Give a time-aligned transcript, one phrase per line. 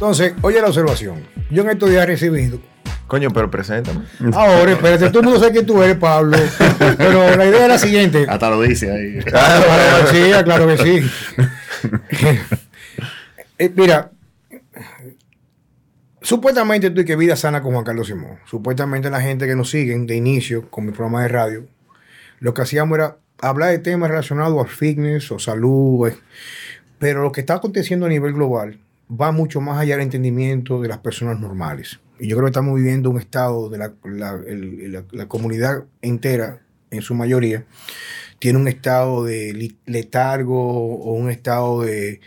[0.00, 1.22] Entonces, oye la observación.
[1.50, 2.58] Yo en estos días he recibido.
[3.06, 4.06] Coño, pero preséntame.
[4.32, 6.38] Ahora, espérate, todo el mundo sabe quién tú eres, Pablo.
[6.96, 8.24] Pero la idea es la siguiente.
[8.26, 9.18] Hasta lo dice ahí.
[9.22, 9.64] Claro,
[10.10, 11.10] sí, claro que sí.
[13.58, 14.10] Eh, mira,
[16.22, 18.38] supuestamente tú y que vida sana con Juan Carlos Simón.
[18.46, 21.66] Supuestamente la gente que nos siguen de inicio con mi programa de radio,
[22.38, 26.08] lo que hacíamos era hablar de temas relacionados al fitness o salud.
[26.08, 26.16] eh,
[26.98, 28.78] Pero lo que está aconteciendo a nivel global
[29.10, 32.00] va mucho más allá del entendimiento de las personas normales.
[32.18, 36.60] Y yo creo que estamos viviendo un estado de la, la- comunidad entera,
[36.90, 37.64] en su mayoría,
[38.38, 42.20] tiene un estado de letargo o un estado de...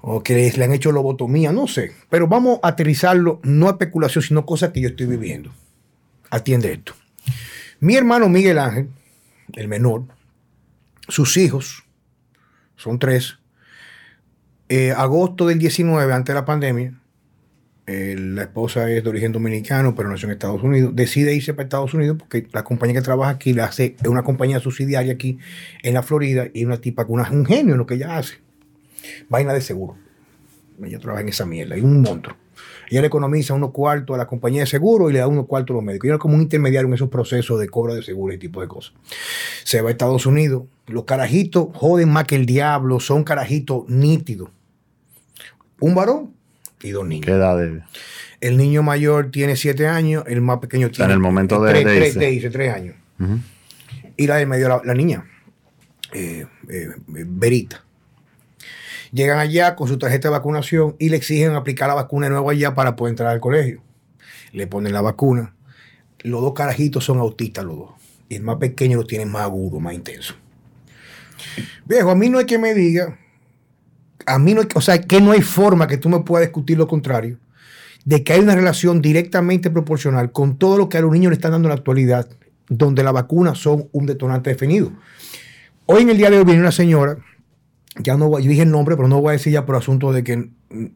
[0.00, 1.92] o que les- le han hecho lobotomía, no sé.
[2.08, 5.52] Pero vamos a aterrizarlo, no a especulación, sino cosas que yo estoy viviendo.
[6.30, 6.94] Atiende esto.
[7.80, 8.88] Mi hermano Miguel Ángel,
[9.54, 10.04] el menor,
[11.08, 11.84] sus hijos,
[12.76, 13.38] son tres,
[14.74, 16.98] eh, agosto del 19, antes de la pandemia,
[17.86, 21.64] eh, la esposa es de origen dominicano, pero nació en Estados Unidos, decide irse para
[21.64, 25.38] Estados Unidos porque la compañía que trabaja aquí la hace, es una compañía subsidiaria aquí
[25.82, 28.36] en la Florida y una tipa con un genio en lo que ella hace.
[29.28, 29.98] Vaina de seguro.
[30.82, 32.34] Ella trabaja en esa mierda, es un monstruo.
[32.88, 35.74] Ella le economiza unos cuartos a la compañía de seguro y le da unos cuartos
[35.74, 36.06] a los médicos.
[36.06, 38.68] Ella es como un intermediario en esos procesos de cobro de seguro y tipo de
[38.68, 38.94] cosas.
[39.64, 40.62] Se va a Estados Unidos.
[40.86, 44.48] Los carajitos joden más que el diablo, son carajitos nítidos.
[45.82, 46.32] Un varón
[46.82, 47.26] y dos niños.
[47.26, 47.82] ¿Qué edad de.?
[48.40, 51.84] El niño mayor tiene siete años, el más pequeño tiene en el momento de- tres,
[51.84, 52.96] de tres- de irse, tres años.
[54.16, 55.24] Y la del medio, la, la niña,
[56.12, 57.84] eh, eh, Verita.
[59.12, 62.50] Llegan allá con su tarjeta de vacunación y le exigen aplicar la vacuna de nuevo
[62.50, 63.82] allá para poder entrar al colegio.
[64.52, 65.54] Le ponen la vacuna.
[66.20, 67.90] Los dos carajitos son autistas los dos.
[68.28, 70.34] Y el más pequeño lo tiene más agudo, más intenso.
[71.84, 73.18] Viejo, a mí no hay que me diga,
[74.26, 76.78] a mí no hay, o sea, que no hay forma que tú me puedas discutir
[76.78, 77.38] lo contrario,
[78.04, 81.34] de que hay una relación directamente proporcional con todo lo que a los niños le
[81.36, 82.28] están dando en la actualidad,
[82.68, 84.92] donde las vacunas son un detonante definido.
[85.86, 87.18] Hoy en el día de hoy viene una señora,
[87.98, 90.12] ya no voy, yo dije el nombre, pero no voy a decir ya por asunto
[90.12, 90.48] de que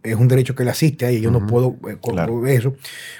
[0.03, 2.47] es un derecho que le asiste ella, yo no puedo eh, Claro.
[2.47, 2.75] eso.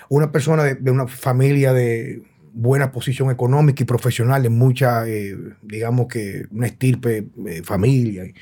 [0.09, 2.23] Una persona de, de una familia de
[2.55, 8.35] buena posición económica y profesional, de mucha, eh, digamos que una estirpe eh, familia, y,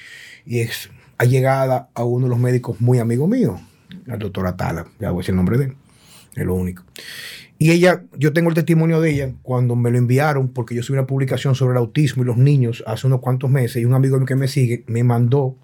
[0.47, 0.89] y es
[1.19, 3.61] allegada a uno de los médicos muy amigo mío,
[4.09, 5.77] al doctor Atala, ya voy a decir el nombre de él,
[6.37, 6.85] es lo único.
[7.59, 10.99] Y ella, yo tengo el testimonio de ella cuando me lo enviaron, porque yo subí
[10.99, 14.23] una publicación sobre el autismo y los niños hace unos cuantos meses, y un amigo
[14.25, 15.57] que me sigue me mandó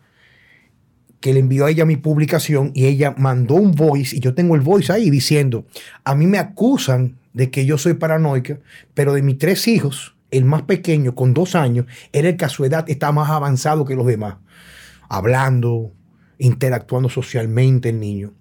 [1.20, 4.54] que le envió a ella mi publicación y ella mandó un voice, y yo tengo
[4.54, 5.66] el voice ahí diciendo,
[6.04, 8.58] a mí me acusan de que yo soy paranoica,
[8.94, 12.48] pero de mis tres hijos, el más pequeño, con dos años, era el que a
[12.48, 14.36] su edad está más avanzado que los demás,
[15.10, 15.92] hablando,
[16.38, 18.32] interactuando socialmente el niño.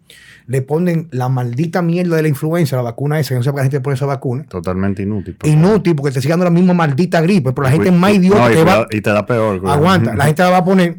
[0.47, 3.57] Le ponen la maldita mierda de la influenza, la vacuna esa, que no sé por
[3.57, 4.45] qué la gente pone esa vacuna.
[4.45, 5.35] Totalmente inútil.
[5.35, 8.13] por Inútil, porque te sigue dando la misma maldita gripe, pero la gente es más
[8.13, 8.75] idiota No, y, te va.
[8.77, 9.59] da, y te da peor.
[9.59, 9.71] güey.
[9.73, 10.95] Aguanta, la gente la va a poner.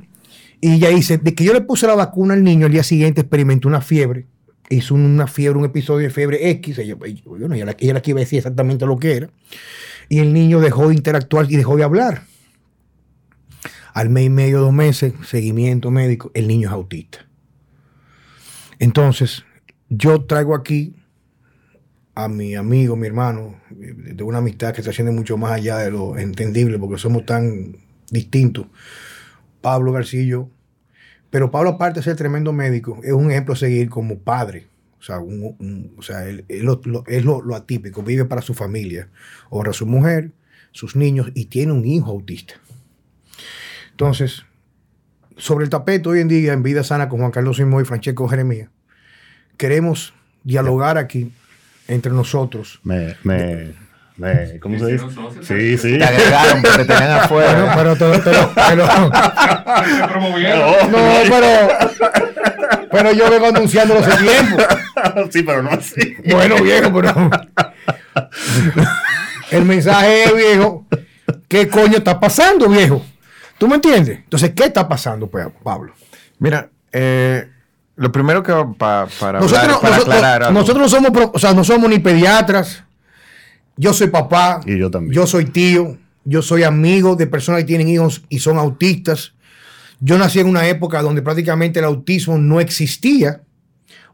[0.60, 3.22] Y ella dice, de que yo le puse la vacuna al niño, al día siguiente
[3.22, 4.26] experimentó una fiebre.
[4.68, 6.78] Hizo una fiebre, un episodio de fiebre X.
[6.78, 9.30] Ella, ella, bueno, ella, ella la que iba a decir exactamente lo que era.
[10.08, 12.22] Y el niño dejó de interactuar y dejó de hablar.
[13.94, 17.26] Al mes y medio, dos meses, seguimiento médico, el niño es autista.
[18.78, 19.44] Entonces,
[19.88, 20.94] yo traigo aquí
[22.14, 25.90] a mi amigo, mi hermano, de una amistad que se asciende mucho más allá de
[25.90, 27.76] lo entendible, porque somos tan
[28.10, 28.66] distintos.
[29.60, 30.48] Pablo Garcillo.
[31.30, 34.66] Pero Pablo, aparte de ser tremendo médico, es un ejemplo a seguir como padre.
[34.98, 36.80] O sea, o sea él, es lo,
[37.42, 38.02] lo atípico.
[38.02, 39.08] Vive para su familia,
[39.48, 40.32] honra a su mujer,
[40.72, 42.54] sus niños y tiene un hijo autista.
[44.04, 44.46] Entonces,
[45.36, 48.26] sobre el tapete hoy en día, en Vida Sana con Juan Carlos Simón y Francesco
[48.28, 48.70] Jeremías,
[49.58, 51.30] queremos dialogar aquí
[51.86, 52.80] entre nosotros.
[52.82, 53.74] Me, me,
[54.16, 55.04] me, ¿cómo se dice?
[55.42, 55.98] Sí, sí.
[55.98, 57.74] Te agregaron porque te tenían Bueno, afuera.
[57.76, 58.86] pero, te- te lo- te lo-
[59.98, 60.90] Se promovieron.
[60.90, 60.98] no,
[61.28, 61.68] pero,
[62.90, 64.56] pero yo vengo anunciándolo hace tiempo.
[65.30, 66.16] sí, pero no así.
[66.24, 67.30] Bueno, viejo, pero.
[69.50, 70.86] El mensaje es, viejo,
[71.48, 73.04] ¿qué coño está pasando, viejo?
[73.60, 74.20] ¿Tú me entiendes?
[74.24, 75.92] Entonces, ¿qué está pasando, pues, Pablo?
[76.38, 77.46] Mira, eh,
[77.96, 80.58] lo primero que pa- para, Nosotros, hablar- no- para nosotros- aclarar algo.
[80.58, 82.82] nosotros no somos, o sea, no somos ni pediatras.
[83.76, 84.60] Yo soy papá.
[84.64, 85.12] Y yo también.
[85.12, 85.98] Yo soy tío.
[86.24, 89.34] Yo soy amigo de personas que tienen hijos y son autistas.
[90.00, 93.42] Yo nací en una época donde prácticamente el autismo no existía.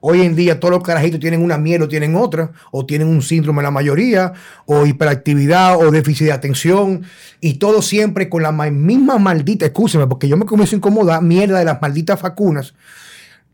[0.00, 3.22] Hoy en día todos los carajitos tienen una mierda o tienen otra, o tienen un
[3.22, 4.32] síndrome la mayoría,
[4.66, 7.02] o hiperactividad, o déficit de atención,
[7.40, 11.22] y todo siempre con la ma- misma maldita, escúcheme, porque yo me comienzo a incomodar,
[11.22, 12.74] mierda de las malditas vacunas,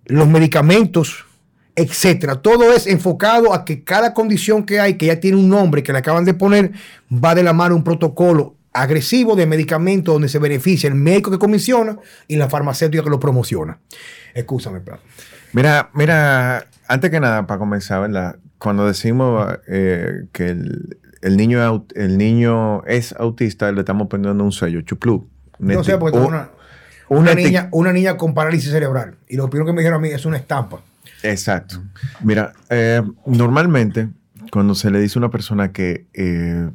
[0.06, 1.24] los medicamentos,
[1.74, 2.36] etcétera.
[2.42, 5.92] Todo es enfocado a que cada condición que hay, que ya tiene un nombre que
[5.92, 6.72] le acaban de poner,
[7.12, 11.38] va de la mano un protocolo agresivo de medicamentos donde se beneficia el médico que
[11.38, 13.78] comisiona y la farmacéutica que lo promociona.
[14.34, 14.80] Escúchame.
[15.52, 18.36] Mira, mira, antes que nada, para comenzar, ¿verdad?
[18.58, 24.52] Cuando decimos eh, que el, el niño, el niño es autista, le estamos poniendo un
[24.52, 25.28] sello, chuplu.
[25.58, 26.50] No sé, porque una,
[27.08, 29.16] una niña, una niña con parálisis cerebral.
[29.28, 30.80] Y lo primero que me dijeron a mí es una estampa.
[31.22, 31.82] Exacto.
[32.22, 34.08] Mira, eh, normalmente
[34.50, 36.70] cuando se le dice a una persona que eh,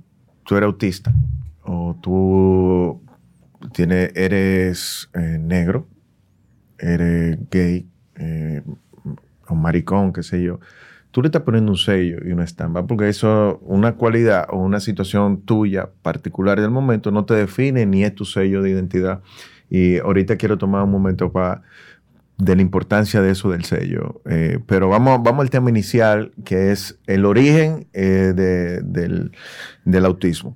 [0.45, 1.13] tú eres autista
[1.63, 3.03] o tú
[3.73, 5.87] tiene, eres eh, negro,
[6.79, 8.61] eres gay eh,
[9.47, 10.59] o maricón, qué sé yo,
[11.11, 14.79] tú le estás poniendo un sello y una estampa porque eso, una cualidad o una
[14.79, 19.21] situación tuya particular del momento no te define ni es tu sello de identidad.
[19.69, 21.61] Y ahorita quiero tomar un momento para
[22.37, 24.21] de la importancia de eso del sello.
[24.29, 29.31] Eh, pero vamos, vamos al tema inicial, que es el origen eh, de- del,
[29.85, 30.55] del autismo.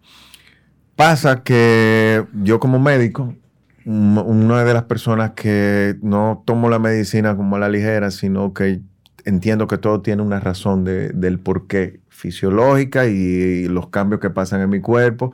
[0.95, 3.41] Pasa que yo como médico, un-
[3.85, 8.81] una de las personas que no tomo la medicina como a la ligera, sino que
[9.25, 14.61] entiendo que todo tiene una razón de- del porqué fisiológica y, los cambios que pasan
[14.61, 15.33] en mi cuerpo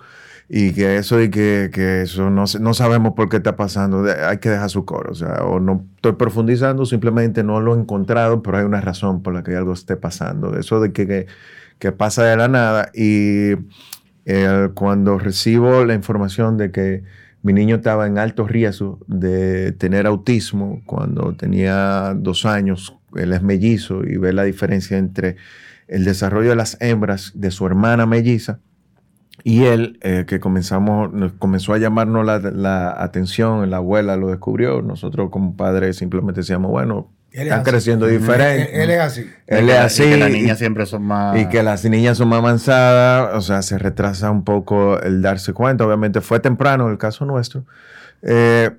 [0.50, 4.38] y que eso y que, que eso no, no sabemos por qué está pasando, hay
[4.38, 8.42] que dejar su coro, o sea, o no estoy profundizando, simplemente no lo he encontrado,
[8.42, 11.28] pero hay una razón por la que algo esté pasando, eso de que, que,
[11.80, 13.56] que pasa de la nada y
[14.26, 17.04] eh, cuando recibo la información de que
[17.48, 23.42] mi niño estaba en alto riesgo de tener autismo cuando tenía dos años, él es
[23.42, 25.38] mellizo y ve la diferencia entre
[25.88, 28.60] el desarrollo de las hembras de su hermana melliza
[29.46, 31.10] y él, eh, que comenzamos,
[31.40, 36.70] comenzó a llamarnos la, la atención, la abuela lo descubrió, nosotros como padres simplemente decíamos,
[36.70, 37.14] bueno,
[37.44, 37.70] están así.
[37.72, 38.84] creciendo diferente.
[38.84, 39.30] él es así.
[39.46, 40.04] Él Y es así.
[40.04, 41.38] Y que las niñas siempre son más.
[41.40, 45.54] y que las niñas son más avanzadas, o sea, se retrasa un poco el darse
[45.54, 45.86] cuenta.
[45.86, 47.66] Obviamente fue temprano el caso nuestro.
[48.22, 48.72] Eh,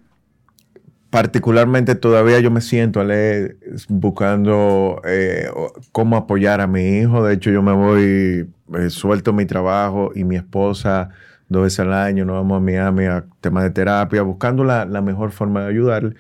[1.10, 3.56] particularmente todavía yo me siento a leer
[3.88, 5.49] buscando eh,
[5.93, 7.25] cómo apoyar a mi hijo.
[7.25, 11.11] De hecho, yo me voy, eh, suelto mi trabajo y mi esposa
[11.49, 15.00] dos veces al año, nos vamos a Miami a temas de terapia, buscando la, la
[15.00, 16.14] mejor forma de ayudarle.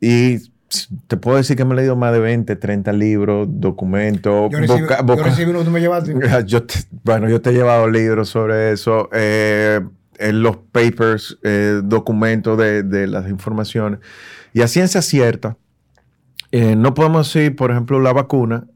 [0.00, 0.50] Y
[1.06, 4.50] te puedo decir que me he leído más de 20, 30 libros, documentos.
[4.50, 6.14] Yo recibí, boca- yo boca- recibí uno que tú me llevaste.
[6.46, 9.80] yo te- bueno, yo te he llevado libros sobre eso, eh,
[10.18, 14.00] en los papers, eh, documentos de, de las informaciones.
[14.52, 15.56] Y a ciencia cierta,
[16.50, 18.66] eh, no podemos decir, por ejemplo, la vacuna,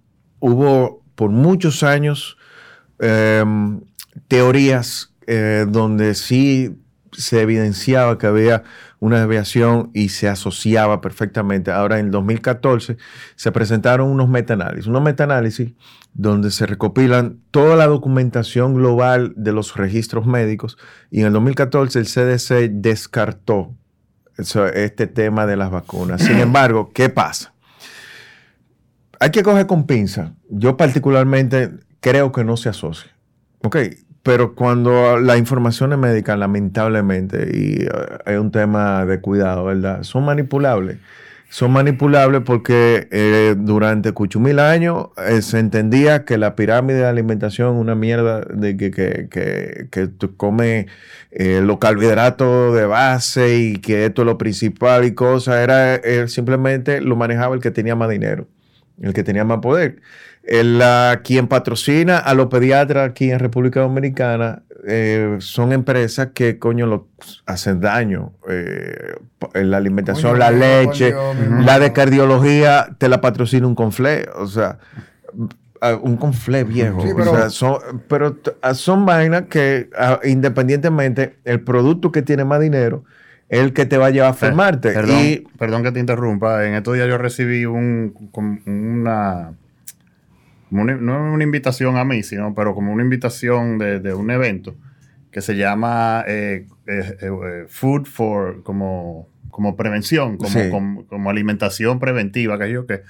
[0.40, 2.36] hubo por muchos años
[4.28, 5.12] teorías
[5.68, 6.76] donde sí
[7.12, 8.64] se evidenciaba que había
[8.98, 11.70] una desviación y se asociaba perfectamente.
[11.70, 12.96] Ahora, en el 2014
[13.36, 15.72] se presentaron unos metaanálisis, unos metaanálisis
[16.14, 20.78] donde se recopilan toda la documentación global de los registros médicos
[21.10, 23.74] y en el 2014 el CDC descartó
[24.36, 26.22] este tema de las vacunas.
[26.22, 27.54] Sin embargo, ¿qué pasa?
[29.20, 30.34] Hay que coger con pinza.
[30.48, 31.70] Yo particularmente
[32.00, 33.12] creo que no se asocia.
[33.62, 33.76] Ok,
[34.22, 37.88] pero cuando la información es médica, lamentablemente, y eh,
[38.26, 40.02] es un tema de cuidado, ¿verdad?
[40.02, 40.98] Son manipulables.
[41.52, 47.76] Son manipulables porque eh, durante cuchumil años eh, se entendía que la pirámide de alimentación
[47.76, 50.86] una mierda de que, que, que, que tú comes
[51.31, 55.56] eh, los carbohidratos de base y que esto es lo principal y cosas.
[55.56, 58.48] Era simplemente lo manejaba el que tenía más dinero,
[59.02, 60.00] el que tenía más poder.
[60.44, 60.82] El,
[61.22, 67.06] quien patrocina a los pediatras aquí en República Dominicana eh, son empresas que, coño, lo
[67.46, 68.32] hacen daño.
[68.49, 69.15] eh,
[69.55, 74.27] en la alimentación, Coño, la leche, coño, la de cardiología te la patrocina un conflé.
[74.37, 74.79] O sea,
[76.03, 77.01] un conflé viejo.
[77.03, 78.37] Sí, O pero- sea, son, pero
[78.75, 79.91] son vainas que,
[80.25, 83.05] independientemente, el producto que tiene más dinero
[83.49, 84.93] es el que te va a llevar a formarte.
[84.93, 86.65] Perdón, y perdón que te interrumpa.
[86.67, 88.15] En estos días yo recibí un,
[88.67, 89.53] una,
[90.72, 94.31] como una- no una invitación a mí, sino pero como una invitación de, de un
[94.31, 94.74] evento
[95.31, 100.70] que se llama eh, eh, eh, Food for como, como prevención, como, Sí.
[100.70, 103.02] como, como alimentación preventiva, que yo que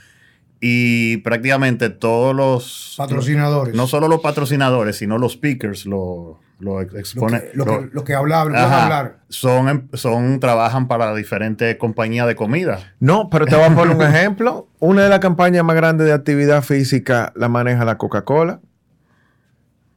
[0.60, 3.74] y prácticamente todos los Patrocinadores.
[3.76, 7.90] no solo los patrocinadores, sino los speakers, los, lo, exponen, que, lo, los- que, lo
[7.92, 8.84] lo que Ajá.
[8.84, 9.16] hablar.
[9.28, 12.78] son, em- son, trabajan para diferentes compañías de comida.
[13.00, 14.68] No, pero te voy a poner un ejemplo.
[14.78, 18.60] Una de las campañas más grandes de actividad física la maneja la Coca-Cola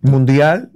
[0.02, 0.72] mundial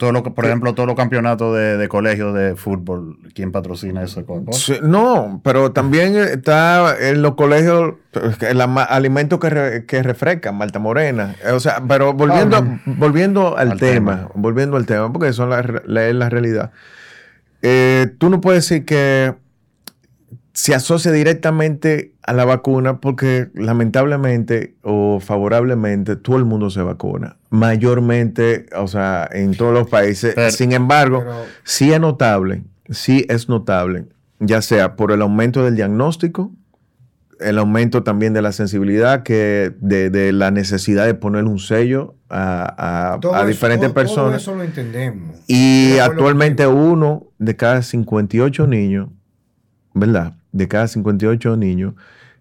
[0.00, 4.24] todo lo por ejemplo, todos los campeonatos de, de colegios de fútbol, ¿quién patrocina eso?
[4.52, 7.96] Sí, no, pero también está en los colegios
[8.40, 11.36] el alimentos que, re- que refrescan, Malta Morena.
[11.52, 14.30] O sea, pero volviendo, Ah, volviendo al, Al tema, tema.
[14.36, 16.70] volviendo al tema, porque eso es la, la- la realidad.
[17.60, 19.34] Eh, tú no puedes decir que
[20.54, 27.36] se asocia directamente a la vacuna porque lamentablemente o favorablemente todo el mundo se vacuna.
[27.50, 30.34] Mayormente, o sea, en todos los países.
[30.34, 34.06] Pero- Sin embargo, Pero- sí es notable, sí es notable,
[34.38, 36.52] ya sea por el aumento del diagnóstico,
[37.40, 42.14] el aumento también de la sensibilidad, que de, de la necesidad de ponerle un sello
[42.28, 44.42] a, diferentes Todo personas.
[44.42, 45.36] eso lo entendemos.
[45.48, 49.08] Y actualmente uno de cada 58 niños,
[49.94, 50.34] ¿verdad?
[50.52, 51.94] De cada 58 niños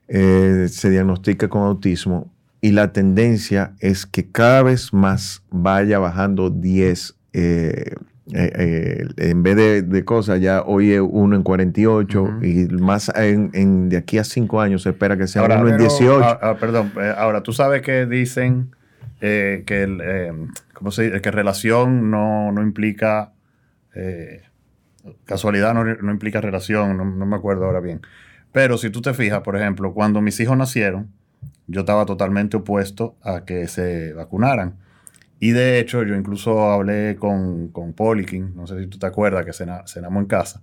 [0.08, 6.50] eh, se diagnostica con autismo y la tendencia es que cada vez más vaya bajando
[6.50, 7.16] 10.
[7.34, 7.94] eh,
[8.32, 12.44] eh, eh, en vez de, de cosas, ya hoy es uno en 48 Ujú.
[12.46, 15.70] y más en, en- de aquí a 5 años se espera que sea Ahora, uno
[15.70, 16.24] en pero- 18.
[16.24, 18.70] Ah, ah, perdón, eh, ahora tú sabes que dicen
[19.20, 20.32] que, el, eh,
[20.74, 21.22] ¿cómo se dice?
[21.22, 23.32] que relación no, no implica
[25.26, 28.02] casualidad, no, no implica relación, no, no me acuerdo ahora bien.
[28.52, 31.10] Pero si tú te fijas, por ejemplo, cuando mis hijos nacieron,
[31.70, 34.78] yo estaba totalmente opuesto a que se vacunaran.
[35.40, 39.46] Y de hecho, yo incluso hablé con, con Polikin, no sé si tú te acuerdas,
[39.46, 40.62] que cena- cenamos en casa.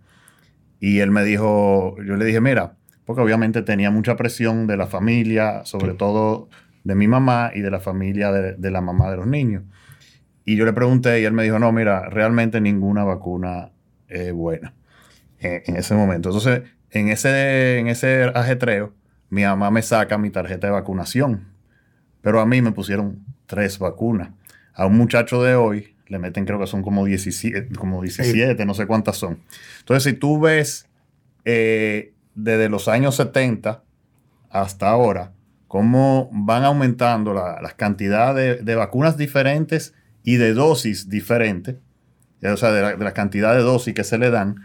[0.81, 2.75] Y él me dijo, yo le dije, mira,
[3.07, 6.49] porque obviamente tenía mucha presión de la familia, sobre todo
[6.85, 9.63] de mi mamá y de la familia de, de la mamá de los niños.
[10.45, 13.71] Y yo le pregunté y él me dijo, no, mira, realmente ninguna vacuna
[14.09, 14.75] es buena
[15.39, 16.29] en, en ese momento.
[16.29, 18.93] Entonces, en ese, en ese ajetreo,
[19.31, 21.45] mi mamá me saca mi tarjeta de vacunación.
[22.23, 24.31] Pero a mí me pusieron tres vacunas.
[24.75, 28.75] A un muchacho de hoy le meten, creo que son como 17, como 17 no
[28.75, 29.39] sé cuántas son.
[29.81, 30.89] Entonces, si tú ves
[31.45, 33.83] eh, desde los años 70
[34.51, 35.33] hasta ahora,
[35.69, 41.77] cómo van aumentando la- las cantidades de, de vacunas diferentes y de dosis diferentes,
[42.43, 44.57] eh, o sea, de la, de la cantidad de dosis que se le dan,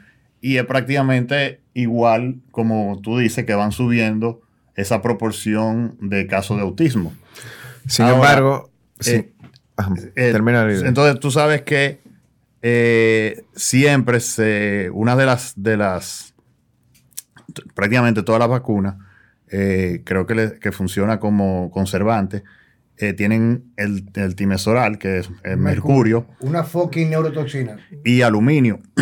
[0.41, 4.41] y es prácticamente igual, como tú dices, que van subiendo
[4.81, 7.13] esa proporción de casos de autismo.
[7.87, 9.11] Sin ahora, embargo, sí.
[9.11, 9.33] eh,
[9.77, 10.87] Ajá, Eh, termina la idea.
[10.87, 11.99] Entonces tú sabes que
[12.61, 16.33] eh, siempre se, una de las, de las,
[17.73, 18.95] prácticamente todas las vacunas,
[19.51, 22.43] eh, creo que, le- que funciona como conservante,
[22.97, 27.77] eh, tienen el, el timesoral, que es el mercurio, Una fucking neurotoxina.
[28.05, 28.79] y aluminio.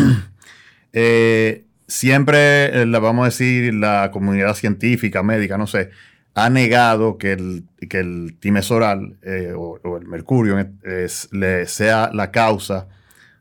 [0.92, 5.90] Eh, siempre, eh, la, vamos a decir, la comunidad científica, médica, no sé,
[6.34, 12.10] ha negado que el, que el timesoral eh, o, o el mercurio es- le sea
[12.14, 12.86] la causa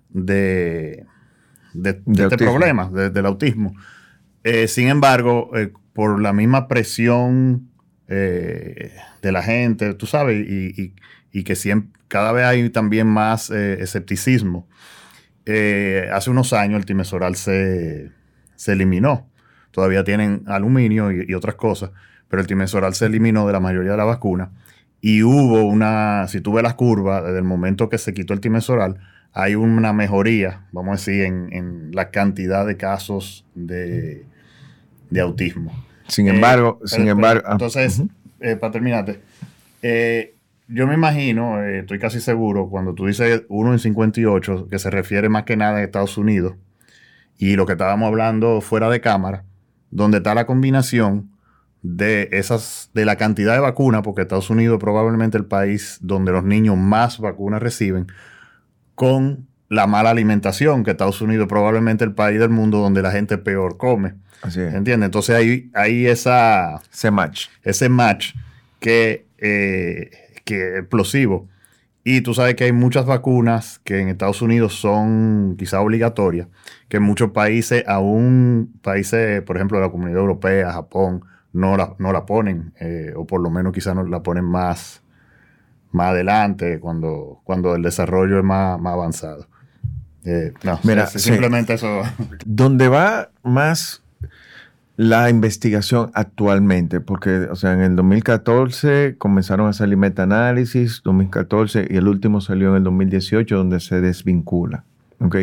[0.10, 1.06] de,
[1.74, 3.76] de, de este problema, de- del autismo.
[4.44, 7.70] Eh, sin embargo, eh, por la misma presión
[8.08, 10.94] de la gente, tú sabes, y, y-
[11.32, 14.68] y que siempre, cada vez hay también más escepticismo.
[16.12, 18.10] Hace unos años el timesoral se,
[18.60, 19.26] se eliminó.
[19.72, 21.92] Todavía tienen aluminio y, y otras cosas,
[22.28, 24.52] pero el timesoral se eliminó de la mayoría de la vacuna.
[25.02, 28.42] Y hubo una, si tú ves las curvas, desde el momento que se quitó el
[28.42, 28.98] timesoral,
[29.32, 34.26] hay una mejoría, vamos a decir, en, en la cantidad de casos de,
[35.10, 35.72] de autismo.
[36.08, 37.44] Sin Eh, embargo, sin pero, embargo.
[37.46, 38.02] ah, entonces,
[38.42, 39.22] eh, para terminarte,
[39.82, 40.34] eh,
[40.68, 45.30] yo me imagino, estoy casi seguro, cuando tú dices 1 en 58, que se refiere
[45.30, 46.56] más que nada a Estados Unidos,
[47.40, 49.46] y lo que estábamos hablando fuera de cámara,
[49.90, 51.32] donde está la combinación
[51.82, 56.34] de esas, de la cantidad de vacunas, porque Estados Unidos es probablemente el país donde
[56.34, 58.08] los niños más vacunas reciben,
[58.94, 63.12] con la mala alimentación, que Estados Unidos es probablemente el país del mundo donde la
[63.12, 64.16] gente peor come.
[64.42, 64.74] Así es.
[64.74, 65.08] ¿Entiendes?
[65.08, 67.48] Entonces hay, hay esa, Ese match.
[67.64, 68.34] ese match
[68.82, 70.10] que, eh,
[70.44, 71.48] que es explosivo.
[72.12, 76.48] Y tú sabes que hay muchas vacunas que en Estados Unidos son quizá obligatorias,
[76.88, 81.24] que en muchos países, aún países, por ejemplo, de la Comunidad Europea, Japón,
[81.54, 85.04] no la, no la ponen, eh, o por lo menos quizá no la ponen más,
[85.92, 89.46] más adelante, cuando, cuando el desarrollo es más, más avanzado.
[90.26, 92.02] Eh, no, Mira, es- simplemente eso.
[92.44, 94.02] Donde va más
[95.00, 101.96] la investigación actualmente, porque, o sea, en el 2014 comenzaron a salir metaanálisis, 2014, y
[101.96, 104.84] el último salió en el 2018, donde se desvincula.
[105.22, 105.38] ¿ok?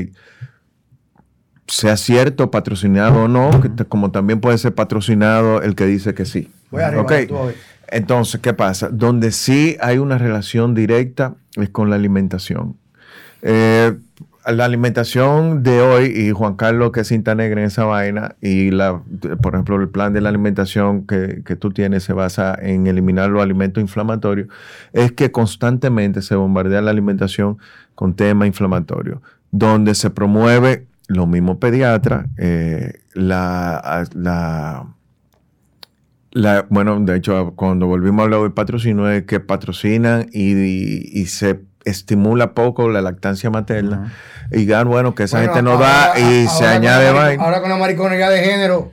[1.69, 6.27] Sea cierto, patrocinado o no, que como también puede ser patrocinado el que dice que
[6.27, 6.51] sí.
[6.71, 7.13] Voy arriba, ¿ok?
[7.27, 7.55] tú a ver.
[7.89, 8.91] Entonces, ¿qué pasa?
[8.91, 12.77] Donde sí hay una relación directa es con la alimentación.
[13.41, 13.97] Eh,
[14.47, 18.71] la alimentación de hoy, y Juan Carlos que es cinta negra en esa vaina, y
[18.71, 19.03] la,
[19.43, 23.31] por ejemplo, el plan de la alimentación que, que tú tienes se basa en eliminar
[23.31, 24.49] los alimentos inflamatorios,
[24.93, 27.59] es que constantemente se bombardea la alimentación
[27.95, 34.87] con temas inflamatorios, donde se promueve, lo mismo pediatra, eh, la, la
[36.69, 41.61] bueno, de hecho, cuando volvimos a hablar del patrocinio, es que patrocinan y, y se
[41.87, 44.13] estimula poco la lactancia materna.
[44.53, 47.15] Y gan, bueno, que esa Bueno, gente no ahora- da y se ahora añade con
[47.15, 47.45] marico- vaina.
[47.45, 48.93] Ahora con la mariconería de género,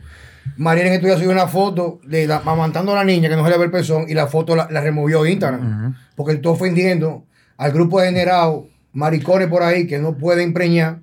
[0.57, 3.49] Mariana en días subió una foto de la, amamantando a la niña que no se
[3.49, 5.95] le ve el pezón y la foto la, la removió Instagram.
[6.15, 7.25] Porque está ofendiendo
[7.57, 10.99] al grupo de generados, maricones por ahí que no pueden preñar.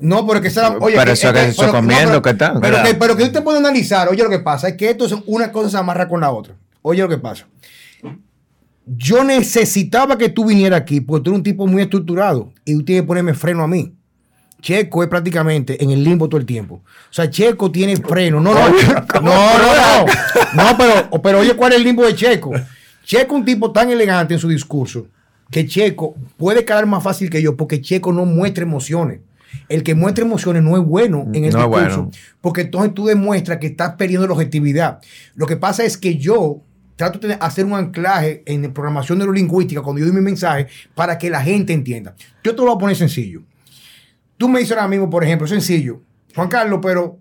[0.00, 2.58] No, pero que esa, oye, Pero eso que eso comiendo, ¿qué tal?
[2.60, 5.14] Pero que, pero que usted puede analizar, oye lo que pasa, es que esto es
[5.26, 6.54] una cosa se amarra con la otra.
[6.82, 7.46] Oye lo que pasa.
[8.86, 12.84] Yo necesitaba que tú vinieras aquí porque tú eres un tipo muy estructurado y tú
[12.84, 13.94] tienes que ponerme freno a mí.
[14.60, 16.76] Checo es prácticamente en el limbo todo el tiempo.
[16.84, 18.40] O sea, Checo tiene freno.
[18.40, 20.06] No, no, no, no, no.
[20.54, 22.52] No, pero, pero oye, ¿cuál es el limbo de Checo?
[23.04, 25.08] Checo es un tipo tan elegante en su discurso
[25.50, 29.20] que Checo puede caer más fácil que yo porque Checo no muestra emociones.
[29.68, 32.10] El que muestra emociones no es bueno en el No discurso bueno.
[32.40, 35.00] porque entonces tú demuestras que estás perdiendo la objetividad.
[35.34, 36.62] Lo que pasa es que yo
[37.10, 41.30] trato de hacer un anclaje en programación neurolingüística cuando yo doy mi mensaje para que
[41.30, 42.14] la gente entienda.
[42.44, 43.42] Yo te lo voy a poner sencillo.
[44.36, 46.02] Tú me dices ahora mismo, por ejemplo, sencillo,
[46.34, 47.18] Juan Carlos, pero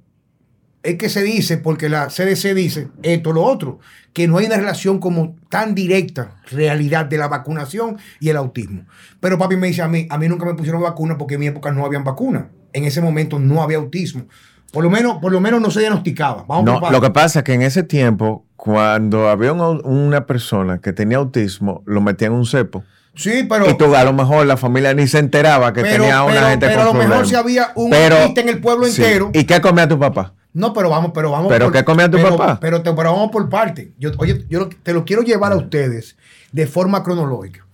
[0.84, 3.80] es que se dice, porque la CDC dice esto, lo otro,
[4.14, 8.86] que no hay una relación como tan directa, realidad de la vacunación y el autismo.
[9.20, 11.48] Pero papi me dice a mí, a mí nunca me pusieron vacuna porque en mi
[11.48, 12.50] época no habían vacuna.
[12.74, 14.26] En ese momento no había autismo.
[14.72, 16.46] Por lo menos, por lo menos no se diagnosticaba.
[16.48, 20.78] Vamos No, lo que pasa es que en ese tiempo, cuando había un una persona
[20.80, 22.84] que tenía autismo, lo metían en un cepo.
[23.16, 23.68] Sí, pero.
[23.68, 26.48] y tú, a lo mejor la familia ni se enteraba que pero, tenía una pero-
[26.48, 29.02] gente pero con a lo mejor si había un Pero- autista en el pueblo sí.
[29.04, 29.32] entero.
[29.34, 30.36] ¿Y qué comía tu papá?
[30.54, 31.48] No, pero vamos, pero vamos.
[31.50, 32.60] ¿Pero qué comía tu pero- papá?
[32.62, 33.94] Pero, te- pero vamos por parte.
[33.98, 36.16] Yo, oye, yo te lo quiero llevar a ustedes
[36.52, 37.66] de forma cronológica.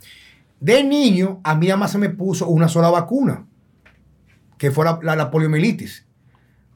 [0.61, 3.45] De niño, a mí además se me puso una sola vacuna,
[4.57, 6.05] que fue la, la, la poliomielitis.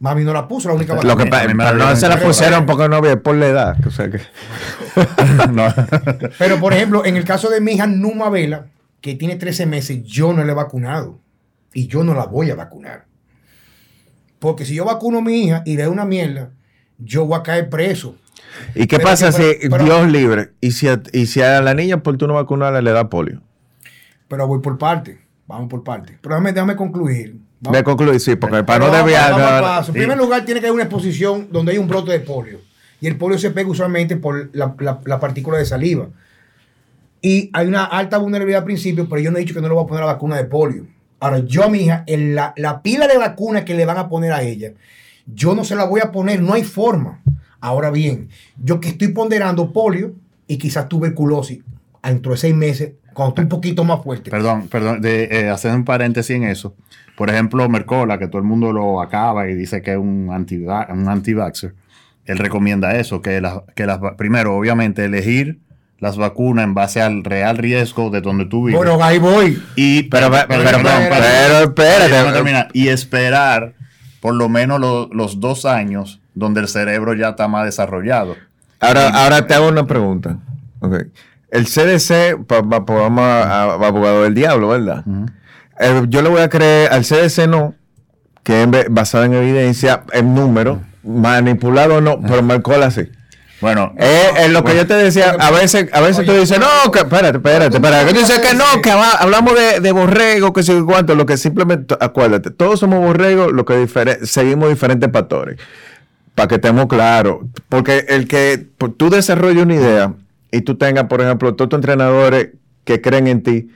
[0.02, 1.14] Mami no la puso, la única vacuna.
[1.14, 3.78] Lo que la no se la pusieron porque no había por la edad.
[3.86, 4.18] O sea que,
[5.52, 5.68] No.
[6.40, 8.66] Pero, por ejemplo, en el caso de mi hija Numa Vela,
[9.00, 11.20] que tiene 13 meses, yo no le he vacunado.
[11.72, 13.06] Y yo no la voy a vacunar.
[14.40, 16.50] Porque si yo vacuno a mi hija y le doy una mierda,
[16.98, 18.16] yo voy a caer preso.
[18.74, 21.62] ¿Y qué Pero pasa que- si pero- Dios libre y si, a, y si a
[21.62, 23.42] la niña por tú no vacunarla le da polio?
[24.28, 25.22] Pero voy por parte.
[25.46, 26.18] Vamos por parte.
[26.22, 27.38] Pero déjame, déjame concluir.
[27.62, 29.32] Vamos- Voy a concluir, sí, porque para no desviar.
[29.88, 32.60] En primer lugar, tiene que haber una exposición donde hay un brote de polio.
[33.00, 36.08] Y el polio se pega usualmente por la, la- la partícula de saliva.
[37.22, 39.74] Y hay una alta vulnerabilidad al principio, pero yo no he dicho que no le
[39.76, 40.88] voy a poner la vacuna de polio.
[41.20, 44.10] Ahora, yo a mi hija, en la, la pila de vacunas que le van a
[44.10, 44.72] poner a ella,
[45.32, 47.22] yo no se la voy a poner, no hay forma.
[47.60, 48.30] Ahora bien,
[48.62, 50.16] yo que estoy ponderando polio
[50.48, 51.60] y quizás tuberculosis
[52.04, 54.30] dentro de seis meses, cuando estoy un poquito más fuerte.
[54.32, 56.76] Perdón, perdón, de eh, hacer un paréntesis en eso.
[57.18, 60.58] Por ejemplo, Mercola, que todo el mundo lo acaba y dice que es un anti
[60.58, 61.74] un anti-vaxxer.
[62.26, 65.60] Él recomienda eso, que, las que las, primero, obviamente, elegir
[66.00, 68.78] las vacunas en base al real riesgo de donde tú vives.
[68.78, 69.62] Bueno, ahí voy.
[69.76, 72.70] y, Pero, pero, pero, perdón, pero, espérate.
[72.74, 73.74] Y esperar
[74.20, 78.36] por lo menos lo- los dos años donde el cerebro ya está más desarrollado.
[78.80, 80.38] Ahora, ahora te hago una pregunta.
[80.80, 80.96] Ok.
[81.52, 85.04] El CDC, pa- pa- pa- vamos a, a- abogado del diablo, ¿verdad?
[85.80, 87.76] Eh, yo le voy a creer al CDC no,
[88.44, 93.10] que es basado en evidencia, en números, manipulado no, pero Mercola sí.
[93.60, 96.92] Bueno, Eh, eh, lo que yo te decía, a veces, a veces tú dices, no,
[96.92, 100.52] que, espérate, espérate, espérate, que tú dices que no, que habla- hablamos de, de borrego,
[100.52, 105.10] que sé cuánto, lo que simplemente, acuérdate, todos somos borregos, lo que difere- seguimos diferentes
[105.10, 105.58] pastores,
[106.34, 107.38] para que estemos claros,
[107.70, 110.14] porque el que por- tú desarrolles una idea
[110.52, 112.50] y tú tengas, por ejemplo, todos tus entrenadores
[112.84, 113.70] que creen en ti,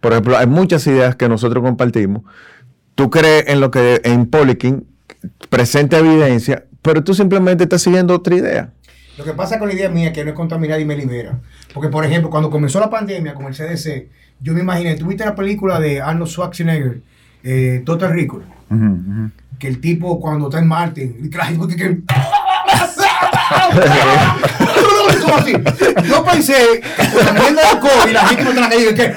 [0.00, 2.22] por ejemplo, hay muchas ideas que nosotros compartimos,
[2.94, 4.86] tú crees en lo que en Polikin
[5.48, 8.72] presenta evidencia, pero tú simplemente estás siguiendo otra idea.
[9.18, 11.38] Lo que pasa con la idea mía es que no es contaminar y me libera.
[11.74, 14.08] Porque, por ejemplo, cuando comenzó la pandemia con el CDC,
[14.40, 17.02] yo me imaginé, ¿tuviste la película de Arnold Schwarzenegger,
[17.42, 19.30] eh, Total ujú.
[19.58, 22.00] Que el tipo cuando está en Marte, la gente- que-
[25.34, 25.52] así.
[26.08, 29.14] Yo pensé que la mierda del COVID, la gente está en la calle que,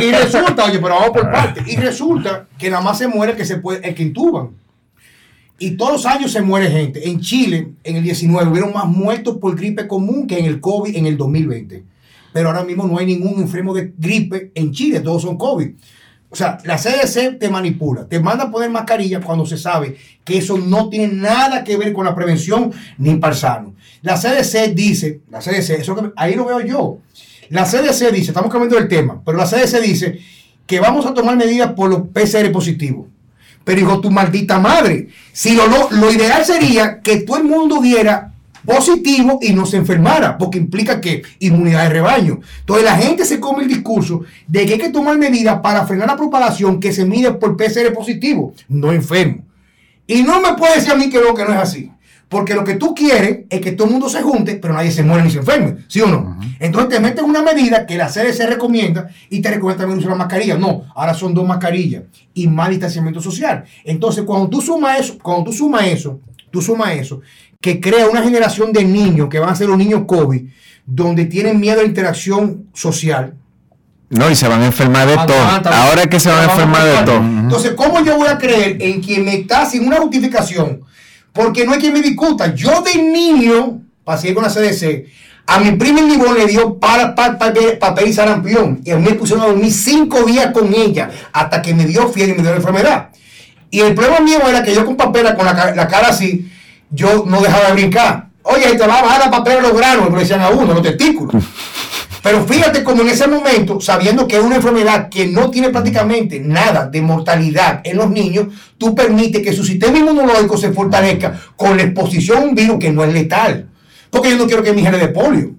[0.00, 1.62] y, y resulta, oye, pero vamos por parte.
[1.66, 4.50] Y resulta que nada más se muere el que se puede, el que intuban.
[5.58, 7.08] Y todos los años se muere gente.
[7.08, 10.94] En Chile, en el 19, hubieron más muertos por gripe común que en el COVID
[10.94, 11.82] en el 2020.
[12.32, 15.70] Pero ahora mismo no hay ningún enfermo de gripe en Chile, todos son COVID.
[16.30, 20.36] O sea, la CDC te manipula, te manda a poner mascarilla cuando se sabe que
[20.38, 23.74] eso no tiene nada que ver con la prevención ni para el sano.
[24.02, 26.98] La CDC dice, la CDC, eso que- ahí lo veo yo.
[27.48, 30.18] La CDC dice, estamos cambiando el tema, pero la CDC dice
[30.66, 33.06] que vamos a tomar medidas por los PCR positivos.
[33.64, 37.80] Pero hijo, tu maldita madre, si lo, lo, lo ideal sería que todo el mundo
[37.80, 42.40] diera positivo y no se enfermara, porque implica que inmunidad de rebaño.
[42.60, 46.08] Entonces la gente se come el discurso de que hay que tomar medidas para frenar
[46.08, 49.44] la propagación que se mide por PCR positivo, no enfermo.
[50.06, 51.90] Y no me puede decir a mí que no, que no es así.
[52.28, 55.02] Porque lo que tú quieres es que todo el mundo se junte, pero nadie se
[55.02, 56.38] muere ni se enferme, ¿sí o no?
[56.60, 60.18] Entonces te meten una medida que la CDC recomienda y te recomienda también usar la
[60.18, 60.58] mascarilla.
[60.58, 62.02] No, ahora son dos mascarillas
[62.34, 63.64] y más distanciamiento social.
[63.82, 67.22] Entonces, cuando tú sumas eso, cuando tú sumas eso, tú sumas eso,
[67.60, 70.42] que crea una generación de niños que van a ser los niños COVID,
[70.86, 73.34] donde tienen miedo a la interacción social,
[74.10, 75.70] No, y se van a enfermar de todo.
[75.70, 77.16] Ahora es que se van a enfermar de todo.
[77.16, 80.80] Entonces, ¿cómo yo voy a creer en quien me está sin una justificación?
[81.32, 82.54] Porque no hay quien me discuta.
[82.54, 85.04] Yo de niño, para seguir con la CDC,
[85.46, 88.80] a mi prima en Libón le dio para, para, para, papel y sarampión.
[88.82, 92.08] Y a mí me pusieron a dormir cinco días con ella hasta que me dio
[92.08, 93.08] fiebre y me dio la enfermedad.
[93.70, 96.50] Y el problema mío era que yo con papel, con la cara así,
[96.90, 98.28] yo no dejaba de brincar.
[98.42, 100.82] Oye, te va a bajar la papel a los granos, me decían a uno, los
[100.82, 101.44] testículos.
[102.22, 106.40] Pero fíjate como en ese momento, sabiendo que es una enfermedad que no tiene prácticamente
[106.40, 111.76] nada de mortalidad en los niños, tú permites que su sistema inmunológico se fortalezca con
[111.76, 113.68] la exposición a un virus que no es letal.
[114.10, 115.54] Porque yo no quiero que mi le dé polio.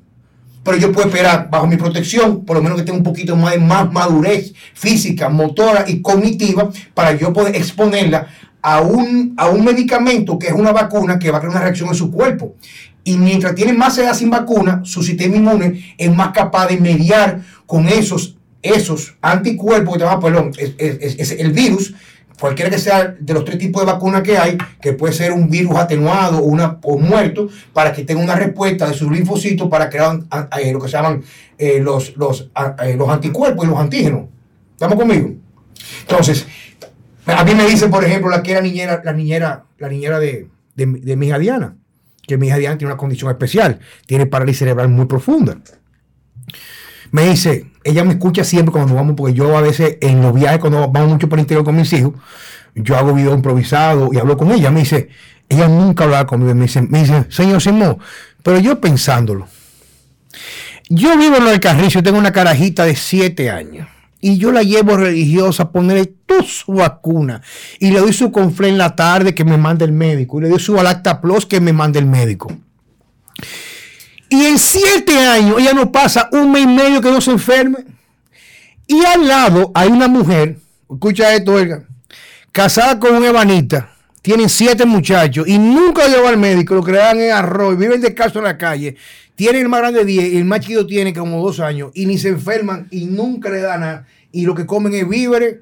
[0.64, 3.54] Pero yo puedo esperar bajo mi protección, por lo menos que tenga un poquito más
[3.54, 8.28] de más madurez física, motora y cognitiva, para yo poder exponerla
[8.62, 11.90] a un, a un medicamento que es una vacuna que va a crear una reacción
[11.90, 12.56] en su cuerpo.
[13.04, 17.42] Y mientras tiene más edad sin vacuna, su sistema inmune es más capaz de mediar
[17.66, 21.94] con esos, esos anticuerpos que te perdón, el virus,
[22.40, 25.50] cualquiera que sea de los tres tipos de vacunas que hay, que puede ser un
[25.50, 29.90] virus atenuado o, una, o muerto, para que tenga una respuesta de sus linfocitos para
[29.90, 30.20] crear
[30.60, 31.24] eh, lo que se llaman
[31.58, 32.50] eh, los, los,
[32.84, 34.24] eh, los anticuerpos y los antígenos.
[34.74, 35.32] ¿Estamos conmigo?
[36.02, 36.46] Entonces,
[37.38, 40.48] a mí me dice, por ejemplo, la que era niñera, la niñera, la niñera de,
[40.76, 41.76] de, de mi hija Diana,
[42.28, 45.58] que mi hija Diana tiene una condición especial, tiene parálisis cerebral muy profunda.
[47.12, 50.34] Me dice, ella me escucha siempre cuando nos vamos, porque yo a veces en los
[50.34, 52.14] viajes, cuando vamos mucho por el interior con mis hijos,
[52.76, 54.70] yo hago video improvisado y hablo con ella.
[54.70, 55.10] Me dice,
[55.50, 56.54] ella nunca hablaba conmigo.
[56.54, 57.98] Me dice, me dice señor Simón,
[58.44, 59.48] pero yo pensándolo,
[60.88, 63.88] yo vivo en el Carrizo, tengo una carajita de 7 años.
[64.22, 67.42] Y yo la llevo religiosa a ponerle toda su vacuna.
[67.80, 70.40] Y le doy su conflé en la tarde que me manda el médico.
[70.40, 72.52] Y le doy su Alacta Plus que me manda el médico.
[74.30, 77.86] Y en 7 años ella no pasa un mes y medio que no se enferme.
[78.92, 80.58] Y al lado hay una mujer,
[80.92, 81.84] escucha esto, Olga,
[82.52, 83.92] casada con un ebanita,
[84.24, 88.02] tienen siete muchachos y nunca lleva al médico, lo que le dan es arroz, viven
[88.02, 88.98] descalzo en la calle,
[89.40, 92.18] tienen el más grande 10 y el más chiquito tiene como dos años y ni
[92.18, 94.06] se enferman y nunca le dan nada.
[94.34, 95.60] Y lo que comen es víveres,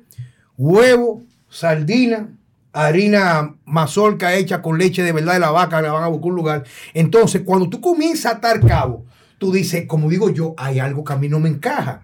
[0.57, 2.27] huevo, sardina,
[2.73, 6.35] harina mazorca hecha con leche de verdad de la vaca, la van a buscar un
[6.35, 6.63] lugar.
[6.95, 9.05] Entonces, cuando tú comienzas a atar cabo,
[9.37, 12.01] tú dices, como digo yo, hay algo que a mí no me encaja.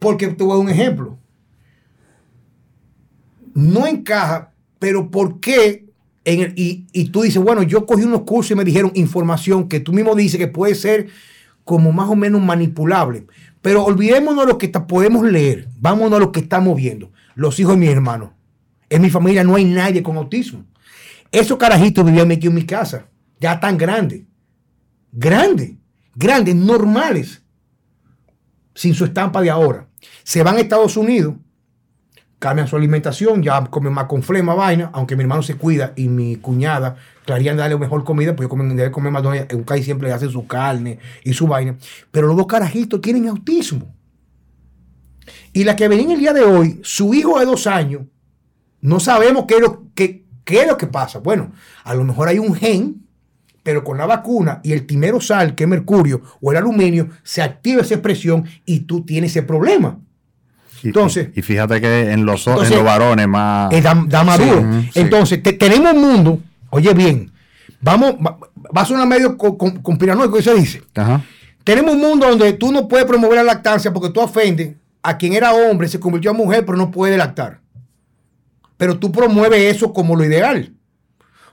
[0.00, 1.18] Porque te voy a dar un ejemplo.
[3.54, 5.85] No encaja, pero ¿por qué?
[6.28, 10.14] Y, tú dices, bueno, yo cogí unos cursos y me dijeron información que tú mismo
[10.16, 11.06] dices que puede ser
[11.64, 13.26] como más o menos manipulable.
[13.62, 15.68] Pero olvidémonos de lo que podemos leer.
[15.78, 17.12] Vámonos a lo que estamos viendo.
[17.36, 18.34] Los hijos de mi hermano.
[18.90, 20.64] En mi familia no hay nadie con autismo.
[21.30, 23.06] Esos carajitos vivían aquí en mi casa.
[23.38, 24.22] Ya tan grandes.
[25.12, 25.72] Grandes.
[26.14, 27.42] Grandes, normales
[28.76, 29.88] sin su estampa de ahora.
[30.22, 31.34] Se van a Estados Unidos,
[32.38, 36.08] cambian su alimentación, ya comen más con flema, vaina, aunque mi hermano se cuida y
[36.08, 39.82] mi cuñada querían darle mejor comida, pues ellos comen, deben comer McDonald's, en un calle
[39.82, 41.76] siempre le hacen su carne y su vaina.
[42.10, 43.94] Pero los dos carajitos tienen autismo.
[45.52, 48.02] Y la que venía en el día de hoy, su hijo de dos años,
[48.80, 51.18] no sabemos qué es lo que, qué es lo que pasa.
[51.18, 53.06] Bueno, a lo mejor hay un gen
[53.66, 57.42] pero con la vacuna y el timero sal, que es mercurio, o el aluminio, se
[57.42, 59.98] activa esa expresión y tú tienes ese problema.
[60.82, 63.72] Y- Entonces- y fíjate que en los, en los varones más.
[63.72, 64.64] Es da, da maduro.
[64.92, 65.00] sí.
[65.00, 66.38] Entonces, te- tenemos un mundo,
[66.70, 67.30] oye bien,
[67.80, 68.36] vamos, va,
[68.76, 70.82] va a sonar medio con, con, conspiranoico, se dice.
[70.94, 71.22] Ajá.
[71.64, 75.32] Tenemos un mundo donde tú no puedes promover la lactancia porque tú ofendes a quien
[75.34, 77.60] era hombre, se convirtió a mujer, pero no puede lactar.
[78.76, 80.72] Pero tú promueves eso como lo ideal.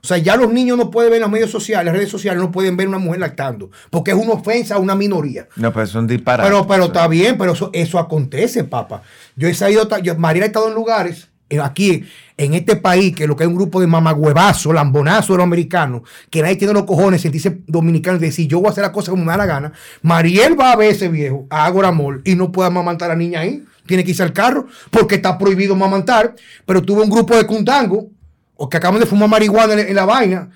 [0.03, 2.41] O sea, ya los niños no pueden ver en los medios sociales, las redes sociales,
[2.41, 5.47] no pueden ver una mujer lactando, porque es una ofensa a una minoría.
[5.55, 6.51] No, pero son disparates.
[6.51, 9.01] Pero, pero está bien, pero eso, eso acontece, papá.
[9.37, 11.29] Yo he sabido, yo, Mariela ha estado en lugares,
[11.63, 12.03] aquí,
[12.35, 16.01] en este país, que lo que hay un grupo de mamagüevazos, lambonazos de los americanos,
[16.29, 19.11] que nadie tiene los cojones, sentirse dominicano y decir, yo voy a hacer la cosa
[19.11, 19.71] como me da la gana.
[20.01, 23.19] Mariel va a ver ese viejo, a Agora Mall, y no puede amamantar a la
[23.19, 23.63] niña ahí.
[23.85, 26.35] Tiene que irse al carro, porque está prohibido amamantar.
[26.65, 28.09] Pero tuve un grupo de cuntango,
[28.55, 30.49] o que acaban de fumar marihuana en, en la vaina,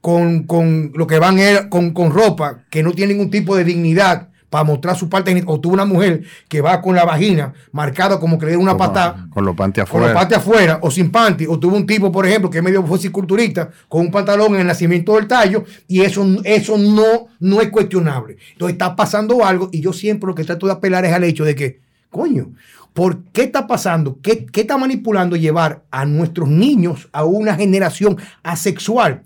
[0.00, 3.64] con, con lo que van er- con, con ropa que no tiene ningún tipo de
[3.64, 8.20] dignidad para mostrar su parte o tuvo una mujer que va con la vagina marcada
[8.20, 10.14] como que le dieron una Con- patada Con los panties con afuera.
[10.18, 13.70] parte afuera o sin panty, o tuvo un tipo, por ejemplo, que es medio fisiculturista,
[13.88, 18.36] con un pantalón en el nacimiento del tallo, y eso, eso no, no es cuestionable.
[18.52, 21.44] Entonces está pasando algo, y yo siempre lo que trato de apelar es al hecho
[21.46, 22.50] de que, coño,
[22.92, 24.18] ¿por qué está pasando?
[24.22, 29.22] ¿Qué, qué está manipulando llevar a nuestros niños a una generación asexual?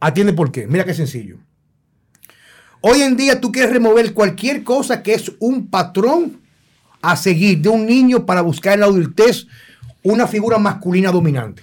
[0.00, 0.66] Atiende por qué.
[0.66, 1.38] Mira qué sencillo.
[2.80, 6.40] Hoy en día tú quieres remover cualquier cosa que es un patrón
[7.02, 9.46] a seguir de un niño para buscar en la adultez
[10.02, 11.62] una figura masculina dominante.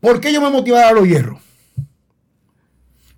[0.00, 1.40] ¿Por qué yo me motivaba a los hierros?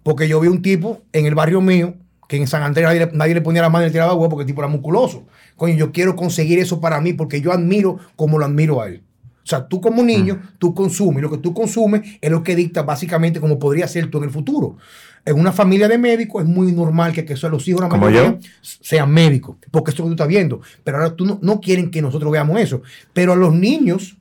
[0.03, 1.95] Porque yo vi un tipo en el barrio mío
[2.29, 4.29] que en San Andrés nadie, le- nadie le ponía la mano y le tiraba huevo
[4.31, 5.25] porque el tipo era musculoso.
[5.57, 9.03] Coño, yo quiero conseguir eso para mí porque yo admiro como lo admiro a él.
[9.43, 11.23] O sea, tú como niño, tú consumes.
[11.23, 14.31] Lo que tú consumes es lo que dicta básicamente cómo podría ser tú en el
[14.31, 14.77] futuro.
[15.25, 18.07] En una familia de médicos es muy normal que, que son los hijos, la ¿Como
[18.07, 18.49] mayoría, yo?
[18.63, 20.61] sean médicos, porque eso es lo que tú estás viendo.
[20.83, 22.83] Pero ahora tú no, no quieren que nosotros veamos eso.
[23.13, 24.17] Pero a los niños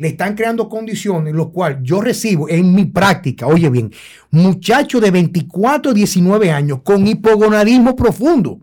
[0.00, 3.92] le están creando condiciones, lo cual yo recibo en mi práctica, oye bien,
[4.30, 8.60] muchachos de 24 19 años con hipogonadismo profundo,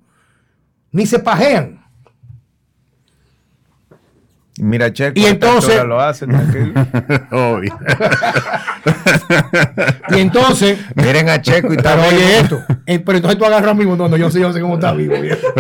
[0.92, 1.80] ni se pajean.
[4.60, 6.30] Mira, Checo, Y entonces- lo.
[7.32, 7.78] Obvio.
[10.10, 12.08] Y entonces, Miren a Checo y vivo.
[12.08, 14.76] oye esto, eh, pero entonces tú agarras mismo, no, no, yo sé, yo sé cómo
[14.76, 15.20] está vivo.
[15.22, 15.40] viejo.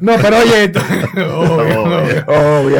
[0.00, 0.80] No, pero oye esto.
[1.34, 2.24] Obvio, obvio.
[2.28, 2.78] Obvio.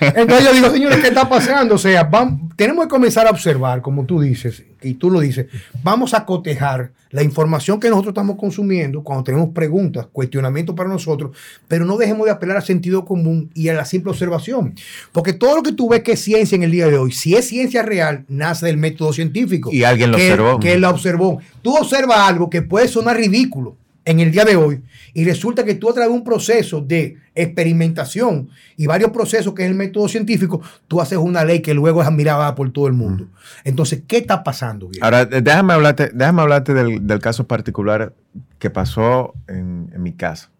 [0.00, 1.74] Entonces yo digo, señores, ¿qué está pasando?
[1.74, 5.46] O sea, vam- tenemos que comenzar a observar, como tú dices, y tú lo dices,
[5.82, 11.36] vamos a cotejar la información que nosotros estamos consumiendo cuando tenemos preguntas, cuestionamientos para nosotros,
[11.66, 14.74] pero no dejemos de apelar al sentido común y a la simple observación.
[15.12, 17.34] Porque todo lo que tú ves que es ciencia en el día de hoy, si
[17.34, 19.70] es ciencia real, nace del método científico.
[19.72, 20.60] Y alguien lo que, observó.
[20.60, 21.40] Que la observó.
[21.62, 23.76] Tú observas algo que puede sonar ridículo
[24.10, 24.82] en el día de hoy
[25.14, 29.64] y resulta que tú a través de un proceso de experimentación y varios procesos que
[29.64, 32.92] es el método científico, tú haces una ley que luego es admirada por todo el
[32.94, 33.26] mundo.
[33.64, 34.88] Entonces, ¿qué está pasando?
[34.88, 35.04] viejo?
[35.04, 38.14] Ahora, déjame hablarte, déjame hablarte del, del caso particular
[38.58, 40.50] que pasó en, en mi casa.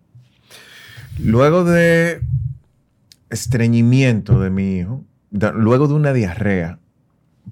[1.19, 2.21] Luego de
[3.31, 6.79] estreñimiento de mi hijo, de- luego de una diarrea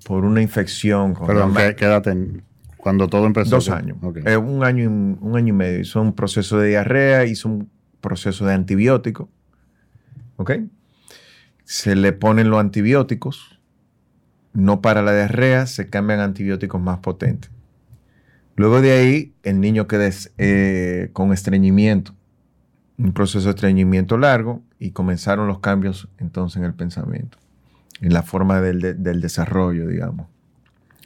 [0.05, 2.43] por una infección con Perdón, ¿qué- quédate en-
[2.87, 3.57] cuando todo empezó.
[3.57, 4.19] dos años, Ok.
[4.25, 5.81] Eh, un año y, un año y medio.
[5.81, 7.69] Hizo un proceso de diarrea, hizo un
[8.01, 9.29] proceso de antibiótico,
[10.37, 10.53] ¿ok?
[11.65, 13.59] Se le ponen los antibióticos,
[14.53, 17.51] no para la diarrea, se cambian antibióticos más potentes.
[18.55, 22.15] Luego de ahí, el niño queda eh, con estreñimiento,
[22.99, 27.37] un proceso de estreñimiento largo, y comenzaron los cambios entonces en el pensamiento,
[28.01, 30.29] en la forma del, de- del desarrollo, digamos.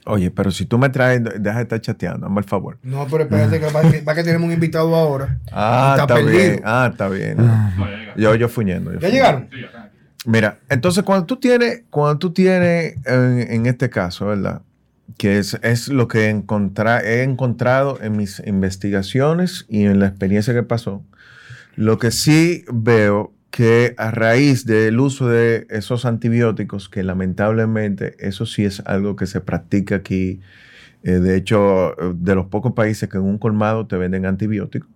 [0.06, 2.78] Oye, pero si tú me traes, deja de estar chateando, hazme el favor.
[2.82, 5.38] No, pero espérate, que va, va que tenemos un invitado ahora.
[5.52, 6.60] Ah, Está está, bien.
[6.64, 7.36] Ah, está bien.
[8.16, 8.92] Yo, yo fuñendo.
[8.92, 9.14] yo ¿Ya fuñendo.
[9.16, 9.48] llegaron?
[9.52, 9.96] Sí, ya están aquí.
[10.26, 14.62] Mira, entonces cuando tú tienes, cuando tú tienes en, en este caso, ¿verdad?
[15.18, 20.54] Que es, es lo que encontra- he encontrado en mis investigaciones y en la experiencia
[20.54, 21.02] que pasó.
[21.76, 28.46] Lo que sí veo que a raíz del uso de esos antibióticos, que lamentablemente eso
[28.46, 30.40] sí es algo que se practica aquí,
[31.02, 34.88] eh, de hecho, eh, de los pocos países que en un colmado te venden antibióticos,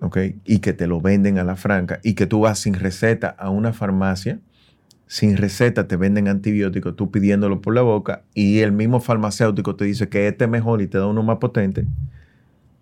[0.00, 0.18] ¿ok?
[0.44, 3.48] Y que te lo venden a la franca y que tú vas sin receta a
[3.48, 4.40] una farmacia,
[5.06, 9.86] sin receta te venden antibióticos, tú pidiéndolo por la boca y el mismo farmacéutico te
[9.86, 11.86] dice que este es mejor y te da uno más potente.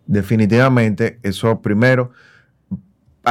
[0.07, 2.11] Definitivamente, eso primero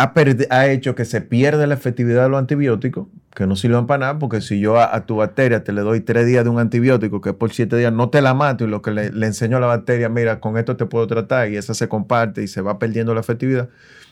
[0.03, 0.13] ha,
[0.49, 4.19] ha hecho que se pierda la efectividad de los antibióticos, que no sirven para nada,
[4.19, 7.33] porque si yo a, tu bacteria te le doy tres días de un antibiótico, que
[7.33, 9.67] por siete días no te la mato, y lo que le, le enseño a la
[9.67, 13.13] bacteria, mira, con esto te puedo tratar, y esa se comparte y se va perdiendo
[13.13, 13.69] la efectividad,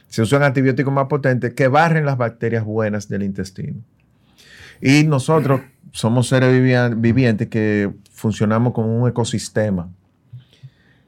[0.07, 3.79] se usan antibióticos más potentes que barren las bacterias buenas del intestino.
[4.81, 9.89] Y nosotros somos seres vivi- vivientes que funcionamos como un ecosistema.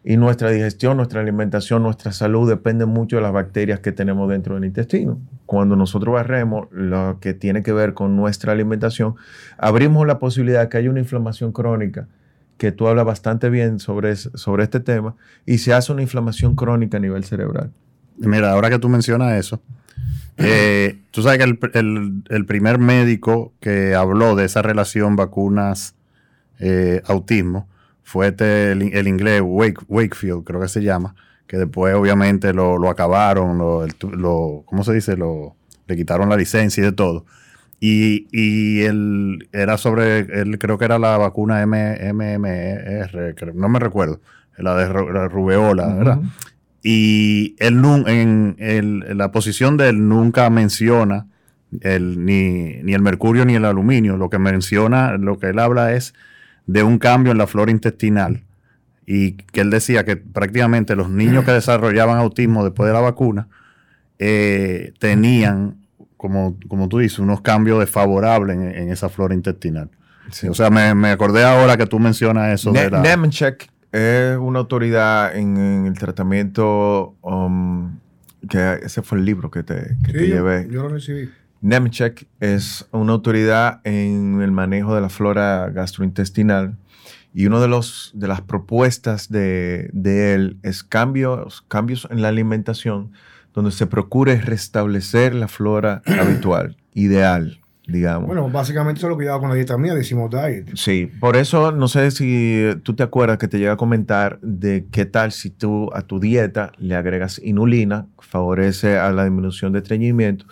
[0.09, 4.55] Y nuestra digestión, nuestra alimentación, nuestra salud depende mucho de las bacterias que tenemos dentro
[4.55, 5.19] del intestino.
[5.45, 9.15] Cuando nosotros barremos lo que tiene que ver con nuestra alimentación,
[9.57, 12.07] abrimos la posibilidad de que haya una inflamación crónica
[12.57, 15.15] que tú hablas bastante bien sobre, sobre este tema,
[15.45, 17.71] y se hace una inflamación crónica a nivel cerebral.
[18.17, 19.61] Mira, ahora que tú mencionas eso,
[20.37, 21.59] eh, tú sabes que el,
[22.29, 27.67] el- primer médico que habló de esa relación vacunas-autismo
[28.07, 31.13] fue este, el, el inglés Wake- Wakefield, creo que se llama,
[31.45, 35.17] que después obviamente lo, lo acabaron, lo, lo- ¿cómo se dice?
[35.17, 35.55] Lo,
[35.87, 37.25] le quitaron la licencia y de todo.
[37.81, 43.67] Y, y él era sobre, él creo que era la vacuna M- MMR, creo- no
[43.67, 44.21] me recuerdo,
[44.57, 46.19] la de la rubeola, ¿verdad?
[46.83, 51.27] Y él en, el- en la posición de él nunca menciona
[51.81, 54.15] el, ni, ni el mercurio ni el aluminio.
[54.15, 56.13] Lo que menciona, lo que él habla es
[56.67, 58.43] de un cambio en la flora intestinal.
[59.05, 63.47] Y que él decía que prácticamente los niños que desarrollaban autismo después de la vacuna
[64.19, 65.77] eh, tenían,
[66.17, 69.89] como, como tú dices, unos cambios desfavorables en, en esa flora intestinal.
[70.31, 70.49] Sí.
[70.49, 73.01] O sea, me, me acordé ahora que tú mencionas eso Ne- de la...
[73.01, 77.97] Nemenchek es una autoridad en, en el tratamiento, um,
[78.49, 80.67] que ese fue el libro que te, que te yo, llevé.
[80.69, 81.29] yo lo recibí.
[81.61, 86.77] Nemenchek es una autoridad en el manejo de la flora gastrointestinal
[87.33, 92.29] y una de, los, de las propuestas de, de él es cambios, cambios en la
[92.29, 93.11] alimentación
[93.53, 98.27] donde se procure restablecer la flora habitual, ideal, digamos.
[98.27, 100.75] Bueno, básicamente eso es lo que yo hago con la dieta mía, decimos diet.
[100.75, 104.85] Sí, por eso no sé si tú te acuerdas que te llega a comentar de
[104.91, 109.79] qué tal si tú a tu dieta le agregas inulina, favorece a la disminución de
[109.79, 110.45] estreñimiento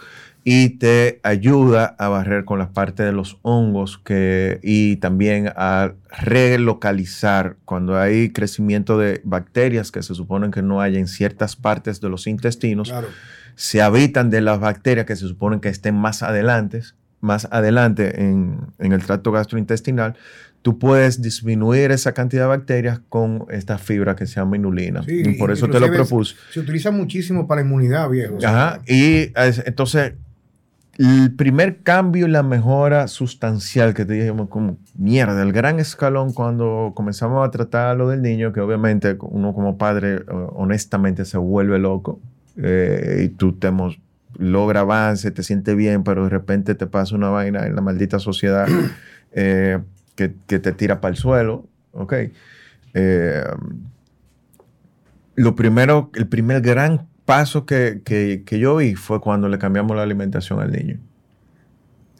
[0.48, 5.94] y te ayuda a barrer con las partes de los hongos que, y también a
[6.56, 12.00] relocalizar cuando hay crecimiento de bacterias que se suponen que no hay en ciertas partes
[12.00, 13.08] de los intestinos Claro.
[13.56, 16.82] se habitan de las bacterias que se suponen que estén más adelante,
[17.22, 20.16] más adelante en, en el tracto gastrointestinal,
[20.62, 25.02] tú puedes disminuir esa cantidad de bacterias con esta fibra que se llama inulina.
[25.04, 26.36] Sí, y por eso te lo propuse.
[26.52, 28.38] Se utiliza muchísimo para inmunidad, viejo.
[28.44, 28.82] Ajá.
[28.88, 30.14] Y es- entonces,
[30.98, 36.34] el primer cambio y la mejora sustancial que te dijimos, como mierda, el gran escalón
[36.34, 41.38] cuando comenzamos a tratar lo del niño, que obviamente uno como padre, eh, honestamente, se
[41.38, 42.20] vuelve loco
[42.58, 43.72] eh, y tú te
[44.38, 48.20] logra avance, te sientes bien, pero de repente te pasa una vaina en la maldita
[48.20, 48.68] sociedad
[49.34, 49.80] eh,
[50.16, 52.14] que, que te tira para el suelo, ¿ok?
[52.94, 53.44] Eh,
[55.36, 59.96] lo primero, el primer gran paso que, que- que yo vi fue cuando le cambiamos
[59.98, 61.00] la alimentación al niño.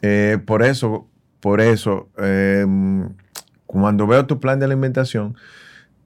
[0.02, 1.08] Eh, por eso,
[1.40, 2.66] por eso, eh,
[3.66, 5.36] cuando veo tu plan de alimentación,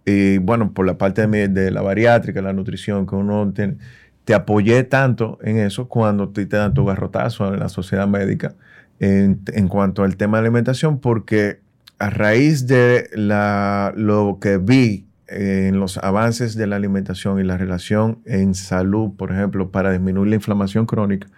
[0.05, 3.77] y bueno, por la parte de, de la bariátrica, la nutrición, que uno tiene,
[4.25, 8.55] te apoyé tanto en eso cuando te, dan tu garrotazo en la sociedad médica
[9.01, 11.61] en, en cuanto al tema de alimentación, porque
[11.99, 17.57] a raíz de la, lo que vi en los avances de la alimentación y la
[17.57, 21.29] relación en salud, por ejemplo, para disminuir la inflamación crónica,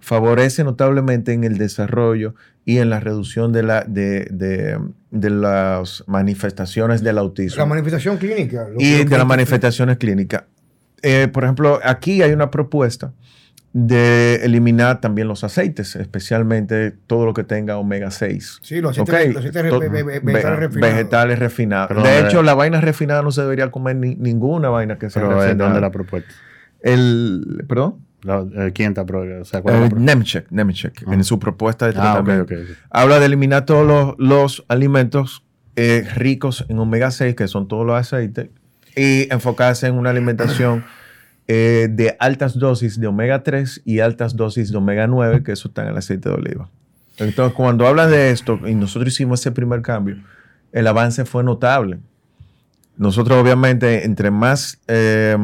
[0.00, 2.34] favorece notablemente en el desarrollo
[2.64, 4.78] y en la reducción de, la, de, de-
[5.10, 8.66] de las manifestaciones del autismo La manifestación clínica.
[8.68, 10.44] lo- y de las manifestaciones clínicas.
[11.02, 13.12] Eh, por ejemplo, aquí hay una propuesta
[13.74, 18.58] de eliminar también los aceites, especialmente todo lo que tenga omega 6.
[18.62, 20.92] Sí, los aceites, Ok, los aceites to- ve- ve- ve- ve- vegetales refinados.
[20.92, 22.02] vegetales refinados.
[22.02, 22.20] De eh.
[22.26, 25.46] hecho, la vaina refinada no se debería comer ni- ninguna vaina que sea Pero, ¿de
[25.46, 25.70] refinada.
[25.70, 26.30] ¿Dónde la propuesta?
[26.82, 27.96] El, ¿Perdón?
[28.22, 31.14] La- eh, ¿Quién está pro- o sea, pro- Nemchek, Nemchek, Ah.
[31.14, 32.54] en su propuesta de Ah, tratamiento.
[32.54, 32.60] ok.
[32.62, 32.76] ok.
[32.90, 35.44] Habla de eliminar todos los, los alimentos
[35.76, 38.50] eh, ricos en omega 6, que son todos los aceites,
[38.94, 40.84] y enfocarse en una alimentación
[41.48, 45.68] eh, de altas dosis de omega 3 y altas dosis de omega 9, que eso
[45.68, 46.68] está en el aceite de oliva.
[47.18, 50.16] Entonces, cuando hablan de esto, y nosotros hicimos ese primer cambio,
[50.72, 51.98] el avance fue notable.
[52.96, 55.36] Nosotros, obviamente, entre más eh,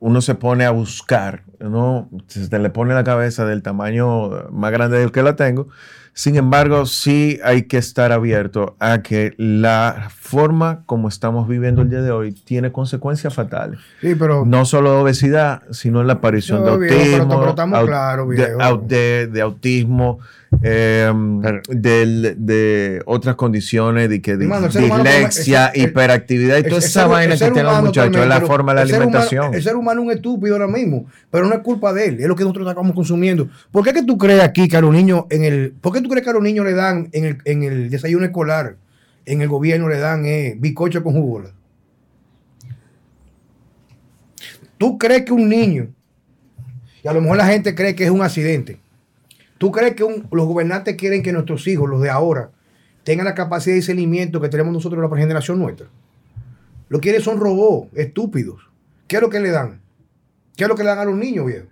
[0.00, 2.10] uno se pone a buscar, ¿no?
[2.26, 5.68] se le pone la cabeza del tamaño más grande del que la tengo.
[6.16, 11.90] Sin embargo, sí hay que estar abierto a que la forma como estamos viviendo el
[11.90, 13.80] día de hoy tiene consecuencias fatales.
[14.00, 17.80] Sí, pero No solo de obesidad, sino en la aparición No, de viejo, autismo,
[18.30, 20.20] pero de autismo,
[20.62, 27.00] eh, Pero- del- de otras condiciones, de, que, humano dislexia, hiperactividad y toda el esa
[27.02, 29.54] ser- vaina el que tienen los muchachos, es la forma de la humano- alimentación.
[29.54, 32.26] el ser humano es un estúpido ahora mismo, pero no es culpa de él, es
[32.26, 33.48] lo que nosotros estamos consumiendo.
[33.70, 36.08] ¿Por qué que tú crees aquí que a los niños en el, por qué tú
[36.08, 38.76] crees que a los niños le dan en el, en el desayuno escolar,
[39.26, 41.50] en el gobierno le dan eh, bizcocho con jugola?
[44.78, 45.88] ¿Tú crees que un niño,
[47.02, 48.78] y a lo mejor la gente cree que es un accidente,
[49.64, 52.50] ¿tú crees que un- los gobernantes quieren que nuestros hijos, los de ahora,
[53.02, 55.86] tengan la capacidad de discernimiento que tenemos nosotros en la generación nuestra.
[56.90, 58.60] Lo que quieren son robots, estúpidos.
[59.08, 59.80] ¿Qué es lo que le dan?
[60.54, 61.64] ¿Qué es lo que le dan a los niños, viejo?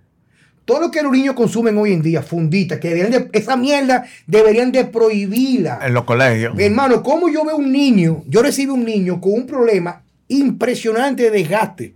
[0.65, 4.05] Todo lo que los niños consumen hoy en día, fundita, que deberían de- esa mierda
[4.25, 5.79] deberían de prohibirla.
[5.85, 6.57] En los colegios.
[6.57, 8.23] Hermano, ¿cómo yo veo un niño?
[8.27, 11.93] Yo recibo un niño con un problema impresionante de desgaste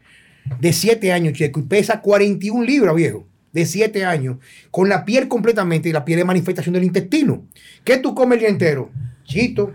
[0.59, 4.37] de 7 años, checo, y pesa 41 libras, viejo, de 7 años,
[4.71, 7.43] con la piel completamente y la piel de manifestación del intestino.
[7.83, 8.91] ¿Qué tú comes el día entero?
[9.23, 9.71] Chito,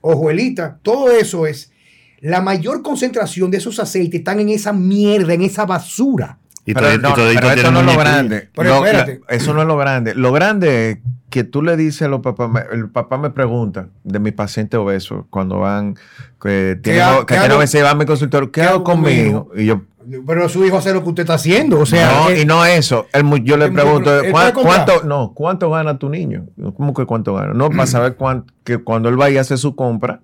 [0.00, 1.72] hojuelita, todo eso es.
[2.20, 6.38] La mayor concentración de esos aceites están en esa mierda, en esa basura.
[6.66, 8.48] Y Pero, no, pero tienen no es lo grande.
[8.54, 9.20] Pero Lo- espérate.
[9.28, 10.14] la- eso no es lo grande.
[10.14, 10.98] Lo grande es
[11.30, 15.26] que tú le dices a los papás, el papá me pregunta de mi paciente obeso
[15.30, 15.94] cuando van,
[16.42, 19.48] que tienen, que hago- obesidad, van a mi consultorio, ¿qué, qué hago con mi conmigo?
[19.54, 19.62] hijo?
[19.62, 19.82] Y yo,
[20.26, 21.78] Pero su hijo hace lo que usted está haciendo.
[21.80, 23.06] O sea, no, y no eso.
[23.12, 24.84] El mu- yo le el pregunto, él ¿cuán- puede comprar.
[24.86, 26.46] ¿cuánto, no, ¿cuánto gana tu niño?
[26.76, 27.52] ¿Cómo que cuánto gana?
[27.54, 30.20] No, para saber cuán- que cuando él vaya a hacer su compra.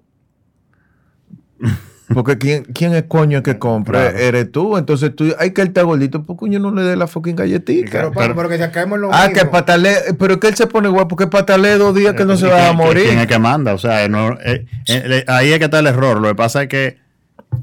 [2.15, 4.01] Porque ¿quién, quién es coño que compra?
[4.11, 4.19] Claro.
[4.19, 4.77] Eres tú.
[4.77, 7.91] Entonces tú, hay que él está gordito, pues coño no le dé la fucking galletita.
[7.91, 9.35] pero, pero- pero que ya caemos en lo Ah, mismo.
[9.43, 12.47] que patale, pero que él se pone guapo, que patale dos días que no se
[12.47, 13.07] ¿Y va a morir.
[13.07, 13.75] ¿Quién es que manda?
[13.75, 16.21] O sea, no, eh, eh, ahí es que está el error.
[16.21, 16.97] Lo que pasa es que,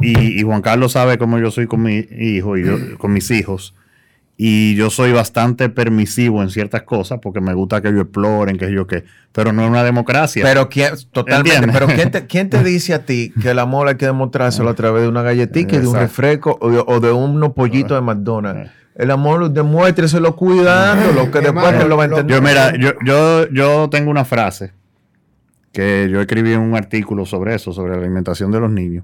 [0.01, 3.29] y, y Juan Carlos sabe cómo yo soy con mi hijo y yo- con mis
[3.31, 3.73] hijos,
[4.35, 8.71] y yo soy bastante permisivo en ciertas cosas porque me gusta que ellos exploren, que
[8.71, 10.43] yo qué, pero no es una democracia.
[10.43, 11.79] Pero quién, totalmente, ¿Entiendes?
[11.79, 14.73] pero ¿quién te, quién te dice a ti que el amor hay que demostrárselo a
[14.73, 18.71] través de una galletita de un refresco o de, o de unos pollitos de McDonald's?
[18.95, 22.35] El amor demuéstreselo cuidándolo, que después Hermano, te lo va a lo- entender.
[22.37, 24.71] Yo, mira, yo, yo, yo tengo una frase
[25.71, 29.03] que yo escribí en un artículo sobre eso, sobre la alimentación de los niños.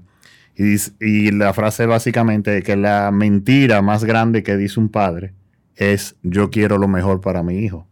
[0.56, 4.88] Y, dice- y la frase básicamente es que la mentira más grande que dice un
[4.88, 5.32] padre
[5.76, 7.86] es yo quiero lo mejor para mi hijo.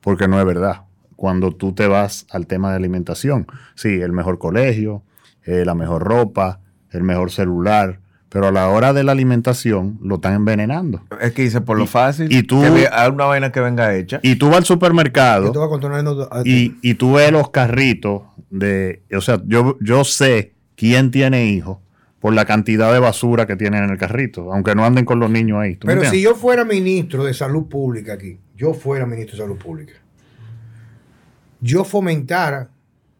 [0.00, 0.82] Porque no es verdad.
[1.16, 5.02] Cuando tú te vas al tema de alimentación, sí, el mejor colegio,
[5.44, 10.16] eh, la mejor ropa, el mejor celular, pero a la hora de la alimentación lo
[10.16, 11.02] están envenenando.
[11.20, 13.94] Es que dice por lo Y- fácil, y tú- que hay una vaina que venga
[13.94, 14.20] hecha.
[14.22, 16.42] Y tú vas al supermercado Yo te voy a contar una anécdota.
[16.44, 21.78] y, y tú ves los carritos de, o sea, yo, yo sé quién tiene hijos
[22.24, 25.28] por la cantidad de basura que tienen en el carrito, aunque no anden con los
[25.28, 25.76] niños ahí.
[25.76, 29.42] ¿tú me Pero si yo fuera ministro de salud pública aquí, yo fuera ministro de
[29.42, 29.92] salud pública,
[31.60, 32.70] yo fomentara,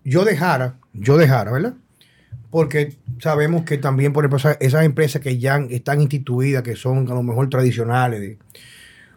[0.04, 1.74] yo dejara, yo dejara, ¿verdad?
[2.48, 7.06] Porque sabemos que también, por ejemplo, esa- esas empresas que ya están instituidas, que son
[7.10, 8.38] a lo mejor tradicionales, de-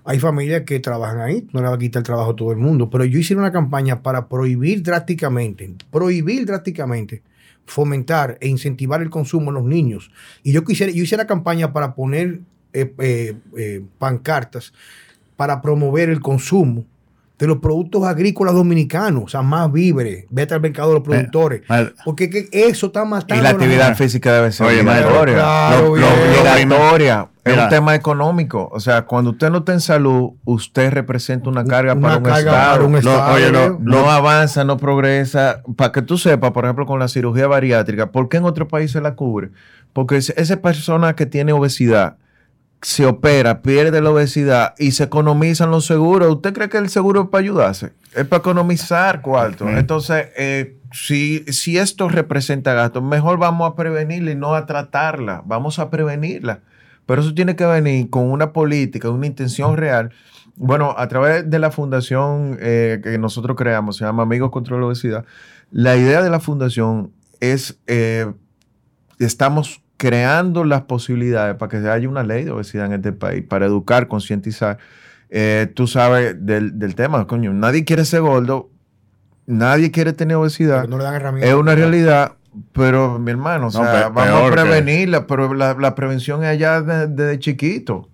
[0.04, 2.58] hay familias que trabajan ahí, no le va a quitar el trabajo a todo el
[2.58, 7.22] mundo, pero yo hice una campaña para prohibir drásticamente, prohibir drásticamente,
[7.68, 10.10] fomentar e incentivar el consumo en los niños.
[10.44, 12.40] Y yo quisiera, yo hice la campaña para poner
[12.74, 14.74] eh, eh, eh, pancartas
[15.36, 16.86] para promover el consumo
[17.38, 21.62] de los productos agrícolas dominicanos, o sea, más víveres, vete al mercado de los productores,
[21.70, 25.36] Mal- porque que eso está matando Y la actividad física debe ser Oye, obligatoria.
[25.36, 27.28] claro, Lo- lo- obligatoria.
[27.48, 27.64] Es Mira.
[27.66, 28.70] un tema económico.
[28.72, 32.24] O sea, cuando usted no está en salud, usted representa una carga Una para un
[32.24, 33.78] carga para un Estado, oye, ¿no?
[33.80, 35.62] no avanza, no progresa.
[35.76, 39.02] Para que tú sepas, por ejemplo, con la cirugía bariátrica, ¿por qué en otros países
[39.02, 39.50] la cubre?
[39.94, 42.18] Porque es- esa persona que tiene obesidad
[42.84, 46.30] se opera, pierde la obesidad y se economizan los seguros.
[46.30, 47.94] ¿Usted cree que el seguro es para ayudarse?
[48.14, 49.68] Es para economizar cuarto.
[49.68, 55.42] Entonces, eh, si, si esto representa gastos, mejor vamos a prevenirla y no a tratarla.
[55.46, 56.60] Vamos a prevenirla.
[57.08, 60.12] Pero eso tiene que venir con una política, una intención real.
[60.56, 64.86] Bueno, a través de la fundación eh, que nosotros creamos, se llama Amigos contra la
[64.86, 65.26] Obesidad,
[65.72, 68.32] la idea de la fundación es, eh,
[69.20, 73.66] estamos creando las posibilidades para que haya una ley de obesidad en este país, para
[73.66, 74.78] educar, concientizar.
[75.30, 78.70] Eh, tú sabes del, del tema, coño, nadie quiere ser gordo,
[79.46, 80.88] nadie quiere tener obesidad.
[80.88, 81.50] No le dan herramientas.
[81.50, 82.34] Es una realidad,
[82.74, 86.44] pero mi hermano, o No, sea, pe- vamos a que- prevenirla, pero la, la prevención
[86.44, 88.10] es allá de- desde chiquito,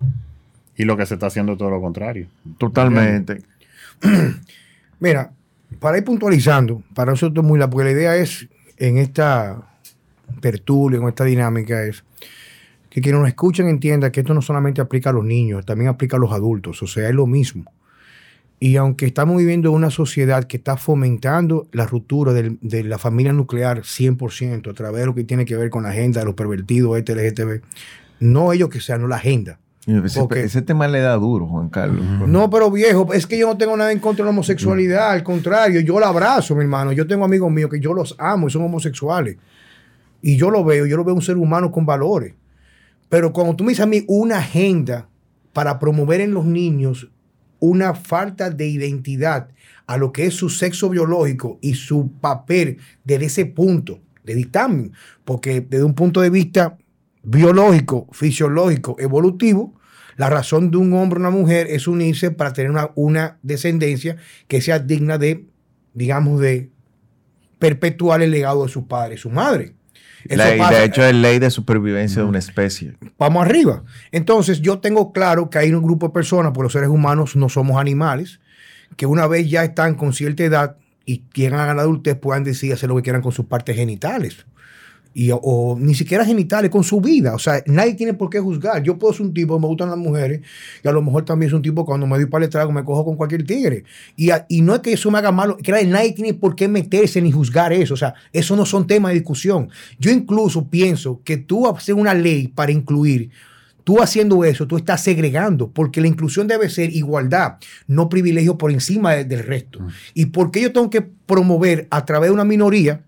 [0.77, 2.27] Y lo que se está haciendo es todo lo contrario.
[2.57, 3.41] totalmente.
[4.99, 5.31] Mira,
[5.79, 9.61] para ir puntualizando, para nosotros muy la, porque la idea es en esta
[10.39, 12.03] tertulia, en esta dinámica es
[12.89, 16.17] que quien nos escuchen entienda que esto no solamente aplica a los niños, también aplica
[16.17, 17.65] a los adultos, o sea, es lo mismo.
[18.60, 23.34] Y aunque estamos viviendo una sociedad que está fomentando la ruptura del- de la familia
[23.34, 26.36] nuclear 100% a través de lo que tiene que ver con la agenda de los
[26.36, 27.62] pervertidos, este LGTB,
[28.22, 29.60] no ellos que sean, no la agenda.
[29.86, 32.06] Ese, Porque- ese tema le da duro, Juan Carlos.
[32.26, 35.24] No, pero viejo, es que yo no tengo nada en contra de la homosexualidad, al
[35.24, 36.93] contrario, yo la abrazo, mi hermano.
[36.93, 39.36] Yo tengo amigos míos que yo los amo y son homosexuales.
[40.22, 42.34] Y yo lo veo, yo lo veo un ser humano con valores.
[43.10, 45.10] Pero cuando tú me dices a mí una agenda
[45.51, 47.10] para promover en los niños
[47.64, 49.47] una falta de identidad
[49.88, 54.91] a lo que es su sexo biológico y su papel desde ese punto de dictamen.
[55.24, 56.78] Porque desde un punto de vista
[57.24, 59.80] biológico, fisiológico, evolutivo,
[60.18, 64.18] la razón de un hombre o una mujer es unirse para tener una, una descendencia
[64.49, 65.45] que sea digna de,
[65.93, 66.70] digamos, de
[67.59, 69.74] perpetuar el legado de su padre y su madre.
[70.30, 72.93] La- y de hecho es ley de supervivencia de una especie.
[73.17, 73.84] vamos arriba.
[74.11, 77.49] Entonces, yo tengo claro que hay un grupo de personas, por los seres humanos no
[77.49, 78.39] somos animales,
[78.95, 82.74] que una vez ya están con cierta edad y llegan a la adultez, puedan decidir
[82.76, 84.45] hacer lo que quieran con sus partes genitales.
[85.14, 87.36] Y, o, o ni siquiera genitales, con su vida.
[87.36, 88.82] O sea, nadie tiene por qué juzgar.
[88.82, 90.41] Yo puedo ser un tipo, me gustan las mujeres,
[90.84, 92.84] y a lo mejor también es un tipo cuando me doy para el trago, me
[92.84, 93.84] cojo con cualquier tigre.
[94.16, 96.68] Y, a- y no es que eso me haga malo, que nadie tiene por qué
[96.68, 97.93] meterse ni juzgar eso.
[97.93, 99.70] O sea, eso no son temas de discusión.
[99.99, 103.30] Yo incluso pienso que tú hacer una ley para incluir
[103.86, 107.55] Tú haciendo eso, tú estás segregando, porque la inclusión debe ser igualdad,
[107.86, 109.80] no privilegio por encima de- del resto.
[110.14, 113.03] ¿Y por qué yo tengo que promover a través de una minoría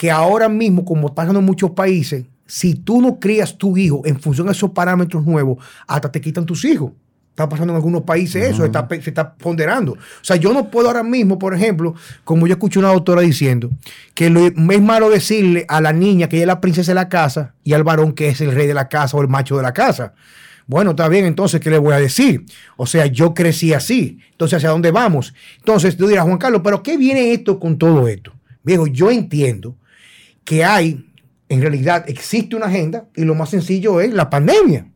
[0.00, 4.00] que ahora mismo, como está pasando en muchos países, si tú no crías tu hijo
[4.06, 6.92] en función de esos parámetros nuevos, hasta te quitan tus hijos?
[7.28, 9.92] Está pasando en algunos países eso, está se está ponderando.
[9.92, 11.94] O sea, yo no puedo ahora mismo, por ejemplo,
[12.24, 13.68] como yo escuché una doctora diciendo,
[14.14, 17.10] que lo, es malo decirle a la niña que ella es la princesa de la
[17.10, 19.62] casa y al varón que es el rey de la casa o el macho de
[19.62, 20.14] la casa.
[20.66, 22.46] Bueno, está bien, entonces, ¿qué le voy a decir?
[22.78, 24.18] O sea, yo crecí así.
[24.32, 25.34] Entonces, ¿hacia dónde vamos?
[25.58, 28.32] Entonces, tú dirás, Juan Carlos, ¿pero qué viene esto con todo esto?
[28.62, 29.76] Viejo, yo entiendo
[30.50, 31.06] que hay,
[31.48, 34.90] en realidad, existe una agenda y lo más sencillo es la pandemia.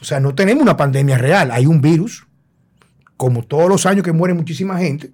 [0.00, 2.26] O sea, no tenemos una pandemia real, hay un virus,
[3.18, 5.12] como todos los años que muere muchísima gente,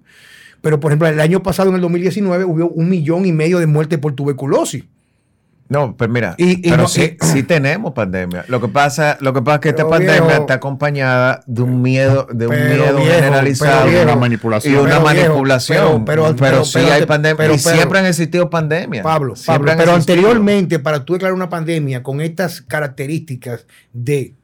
[0.61, 3.67] pero por ejemplo, el año pasado, en el 2019, hubo un millón y medio de
[3.67, 4.85] muertes por tuberculosis.
[5.69, 8.45] No, pero mira, Y- y pero no- sí, y- sí tenemos pandemia.
[8.47, 12.27] Lo que pasa, lo que pasa es que esta pandemia está acompañada de un miedo,
[12.31, 14.73] de un miedo viejo, generalizado viejo, una manipulación.
[14.73, 16.05] y una manipulación.
[16.05, 19.03] pero- sí hay pandemia pero- y siempre han existido pandemias.
[19.03, 24.35] Pablo, Pablo, pero anteriormente, para tú declarar una pandemia con estas características de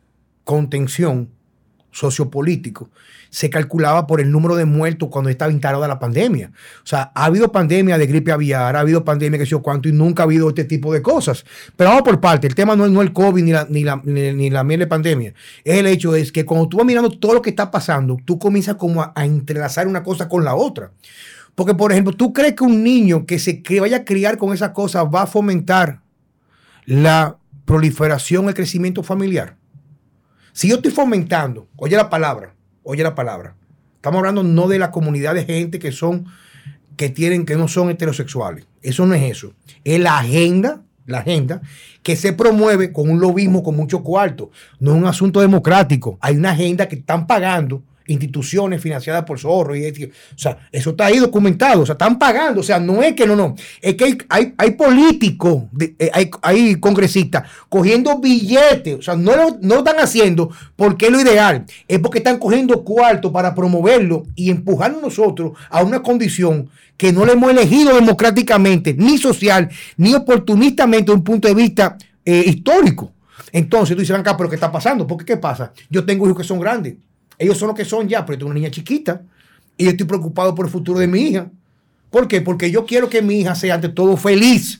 [0.43, 1.30] contención
[1.93, 2.89] sociopolítico,
[3.29, 6.51] se calculaba por el número de muertos cuando estaba instalada la pandemia.
[6.83, 9.87] O sea, ha habido pandemia de gripe aviar, ha habido pandemia que sé yo cuánto,
[9.87, 11.45] y nunca ha habido este tipo de cosas.
[11.75, 14.01] Pero vamos por parte, el tema no es, no el COVID ni la, ni la,
[14.03, 15.33] ni, la miel de pandemia.
[15.63, 18.75] El hecho es que cuando tú vas mirando todo lo que está pasando, tú comienzas
[18.75, 20.91] como a, entrelazar una cosa con la otra.
[21.55, 24.71] Porque, por ejemplo, ¿tú crees que un niño que se vaya a criar con esas
[24.71, 26.01] cosas va a fomentar
[26.85, 29.55] la proliferación, el crecimiento familiar?
[30.53, 33.55] Si yo estoy fomentando, oye la palabra, oye la palabra.
[33.95, 36.27] Estamos hablando no de la comunidad de gente que son,
[36.95, 38.67] que tienen, que no son heterosexuales.
[38.83, 39.53] Eso no es eso.
[39.83, 41.61] Es la agenda, la agenda
[42.03, 44.51] que se promueve con un lobismo con mucho cuarto.
[44.79, 46.19] No es un asunto democrático.
[46.21, 49.75] Hay una agenda que están pagando instituciones financiadas por Zorro.
[49.75, 51.81] Y, o sea, eso está ahí documentado.
[51.81, 52.61] O sea, están pagando.
[52.61, 53.55] O sea, no es que no, no.
[53.81, 58.99] Es que hay, hay, hay políticos, eh, hay, hay congresistas cogiendo billetes.
[58.99, 61.65] O sea, no lo, no están haciendo porque es lo ideal.
[61.87, 67.25] Es porque están cogiendo cuarto para promoverlo y empujarnos nosotros a una condición que no
[67.25, 73.11] le hemos elegido democráticamente, ni social, ni oportunistamente desde un punto de vista eh, histórico.
[73.51, 75.05] Entonces tú dices, acá, pero ¿qué está pasando?
[75.05, 75.73] Porque ¿qué pasa?
[75.89, 76.95] Yo tengo hijos que son grandes.
[77.43, 79.21] Ellos son lo que son ya, pero yo tengo una niña chiquita
[79.77, 81.49] y yo estoy preocupado por el futuro de mi hija.
[82.09, 82.41] ¿Por qué?
[82.41, 84.79] Porque yo quiero que mi hija sea ante todo feliz.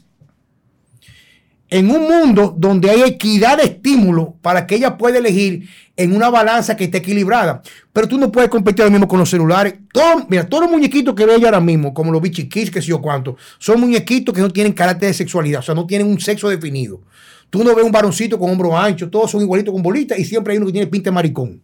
[1.70, 6.30] En un mundo donde hay equidad de estímulo para que ella pueda elegir en una
[6.30, 7.64] balanza que esté equilibrada.
[7.92, 9.74] Pero tú no puedes competir ahora mismo con los celulares.
[9.92, 12.80] Todo- mira, todos los muñequitos que veo yo ahora mismo, como los Bichi Kids, que
[12.82, 16.06] sé yo cuánto, son muñequitos que no tienen carácter de sexualidad, o sea, no tienen
[16.08, 17.02] un sexo definido.
[17.50, 20.54] Tú no ves un varoncito con hombro ancho, todos son igualitos con bolitas y siempre
[20.54, 21.60] hay uno que tiene pinta de maricón.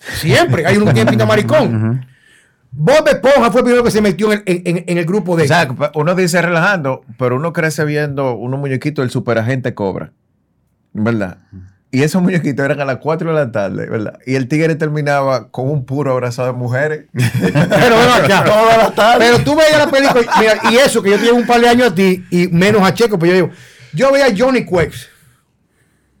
[0.00, 2.06] Siempre hay uno que tiene pinta maricón.
[2.70, 5.44] Bob Esponja fue el primero que se metió en el, en- en el grupo de...
[5.44, 10.12] O sea, uno dice relajando, pero uno crece viendo unos muñequitos del superagente Cobra.
[10.92, 11.38] ¿Verdad?
[11.90, 14.18] Y esos muñequitos eran a las 4 de la tarde, ¿verdad?
[14.26, 17.06] Y el tigre terminaba con un puro abrazado de mujeres.
[17.12, 18.44] Pero ven acá.
[18.46, 19.24] Toda la tarde.
[19.26, 21.90] Pero tú veías la película, mira, y eso, que yo tengo un par de años
[21.90, 23.50] a ti, y menos a Checo, pero yo digo,
[23.94, 25.06] yo veía a Johnny Quakes,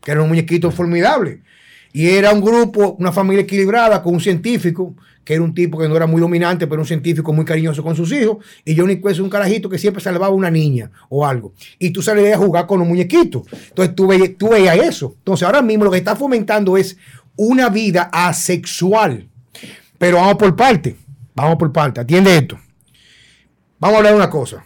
[0.02, 1.42] que era un muñequito formidable,
[1.92, 5.88] y era un grupo, una familia equilibrada, con un científico, que era un tipo que
[5.88, 9.16] no era muy dominante, pero un científico muy cariñoso con sus hijos, y Johnny Quakes
[9.16, 12.38] es un carajito que siempre salvaba a una niña o algo, y tú salías a
[12.38, 15.98] jugar con los muñequitos, entonces tú veías, tú veías eso, entonces ahora mismo lo que
[15.98, 16.96] está fomentando es
[17.36, 19.28] una vida asexual,
[19.98, 20.96] pero vamos por parte,
[21.34, 22.58] vamos por parte, atiende esto.
[23.78, 24.64] Vamos a hablar de una cosa.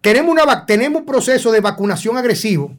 [0.00, 2.76] Tenemos, una, tenemos un proceso de vacunación agresivo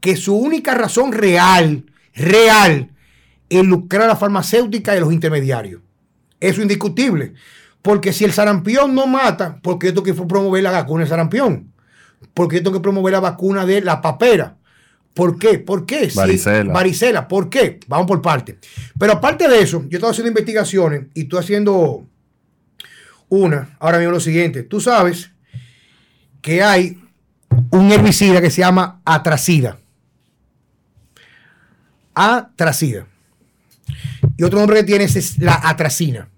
[0.00, 1.84] que su única razón real,
[2.14, 2.90] real,
[3.48, 5.82] es lucrar a la farmacéutica y a los intermediarios.
[6.38, 7.34] Eso es indiscutible.
[7.82, 11.72] Porque si el sarampión no mata, porque yo tengo que promover la vacuna del sarampión.
[12.34, 14.56] Porque yo tengo que promover la vacuna de la papera.
[15.14, 15.58] ¿Por qué?
[15.58, 16.10] ¿Por qué?
[16.14, 16.72] Varicela.
[16.72, 17.28] varicela.
[17.28, 17.80] ¿Por qué?
[17.88, 18.58] Vamos por parte.
[18.98, 22.06] Pero aparte de eso, yo estoy haciendo investigaciones y estoy haciendo
[23.28, 23.76] una.
[23.80, 24.62] Ahora mismo lo siguiente.
[24.62, 25.30] Tú sabes
[26.40, 26.98] que hay
[27.70, 29.79] un herbicida que se llama atracida.
[32.22, 33.06] Atracida.
[34.36, 36.28] Y otro nombre que tiene es la atracina.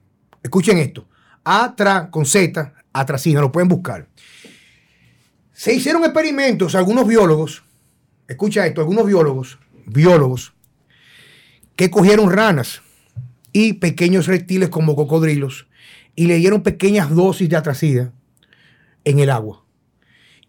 [0.40, 1.08] Escuchen esto.
[1.42, 4.06] Atra con Z, atracina, lo pueden buscar.
[5.52, 7.64] Se hicieron experimentos, algunos biólogos,
[8.28, 10.52] escucha esto, algunos biólogos, biólogos,
[11.74, 12.82] que cogieron ranas
[13.52, 15.66] y pequeños reptiles como cocodrilos
[16.14, 18.12] y le dieron pequeñas dosis de atracida
[19.04, 19.64] en el agua.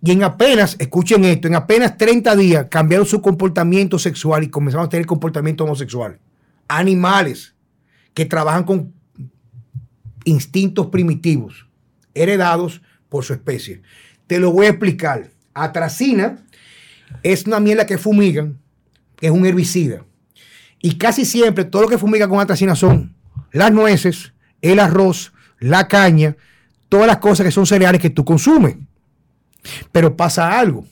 [0.06, 4.86] Y en apenas, escuchen esto, en apenas 30 días cambiaron su comportamiento sexual y comenzaron
[4.86, 6.20] a tener comportamiento homosexual.
[6.68, 7.56] Animales
[8.14, 8.93] que trabajan con
[10.26, 11.68] instintos primitivos,
[12.14, 13.82] heredados por su especie.
[14.28, 15.30] Te lo voy a explicar.
[15.54, 16.38] Atracina
[17.24, 18.60] es una miel que fumigan,
[19.16, 20.04] que es un herbicida.
[20.82, 23.16] Y casi siempre todo lo que fumiga con atracina son
[23.54, 26.36] las nueces, el arroz, la caña,
[26.89, 28.76] todas las cosas que son cereales que tú consumes.
[29.91, 30.86] Pero pasa algo.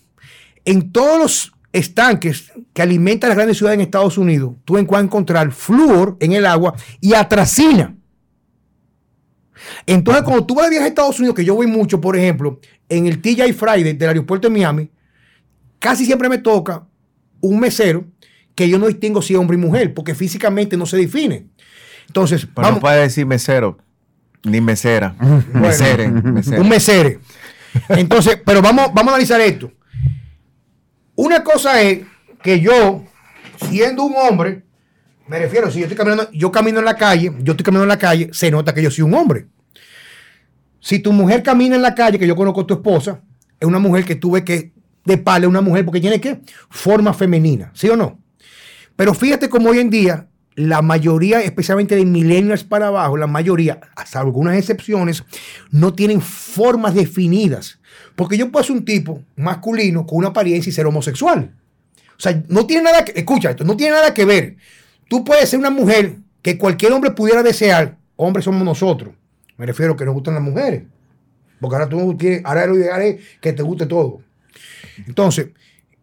[0.66, 5.52] En todos los estanques que alimentan las grandes ciudades en Estados Unidos, tú puedes encontrar
[5.52, 7.96] flúor en el agua y atracina.
[9.86, 12.60] Entonces, cuando tú vas de viaje a Estados Unidos, que yo voy mucho, por ejemplo,
[12.90, 14.90] en el TJ Friday del aeropuerto de Miami,
[15.80, 16.86] casi siempre me toca
[17.40, 18.06] un mesero
[18.56, 21.48] que yo no distingo si es hombre y mujer, porque físicamente no se define.
[22.08, 23.78] Entonces, Pero no puede decir mesero,
[24.44, 25.16] ni mesera.
[25.54, 26.62] Mesere, mesere.
[26.62, 27.20] un mesere.
[27.90, 29.72] Entonces, pero vamos, vamos a analizar esto.
[31.16, 32.02] Una cosa es
[32.42, 33.04] que yo,
[33.70, 34.64] siendo un hombre,
[35.28, 37.90] me refiero, si yo estoy caminando, yo camino en la calle, yo estoy caminando en
[37.90, 39.48] la calle, se nota que yo soy un hombre.
[40.80, 43.22] Si tu mujer camina en la calle, que yo conozco a tu esposa,
[43.60, 44.74] es una mujer que tuve que
[45.06, 48.20] de pala una mujer porque tiene que forma femenina, ¿sí o no?
[48.96, 53.80] Pero fíjate cómo hoy en día la mayoría, especialmente de millennials para abajo, la mayoría,
[53.96, 55.24] hasta algunas excepciones,
[55.72, 57.80] no tienen formas definidas.
[58.16, 61.54] Porque yo puedo ser un tipo masculino con una apariencia y ser homosexual.
[62.18, 64.58] O sea, no tiene nada que, escucha esto, no tiene nada que ver.
[65.08, 67.98] Tú puedes ser una mujer que cualquier hombre pudiera desear.
[68.16, 69.14] Hombres somos nosotros.
[69.58, 70.84] Me refiero a que nos gustan las mujeres.
[71.60, 74.22] Porque ahora tú quieres, ahora lo ideal es que te guste todo.
[75.08, 75.50] Entonces,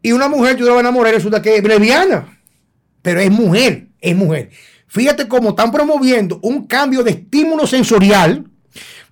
[0.00, 2.38] y una mujer, tú la vas a enamorar, resulta que es lesbiana,
[3.02, 4.50] pero es mujer, es mujer.
[4.86, 8.44] Fíjate cómo están promoviendo un cambio de estímulo sensorial,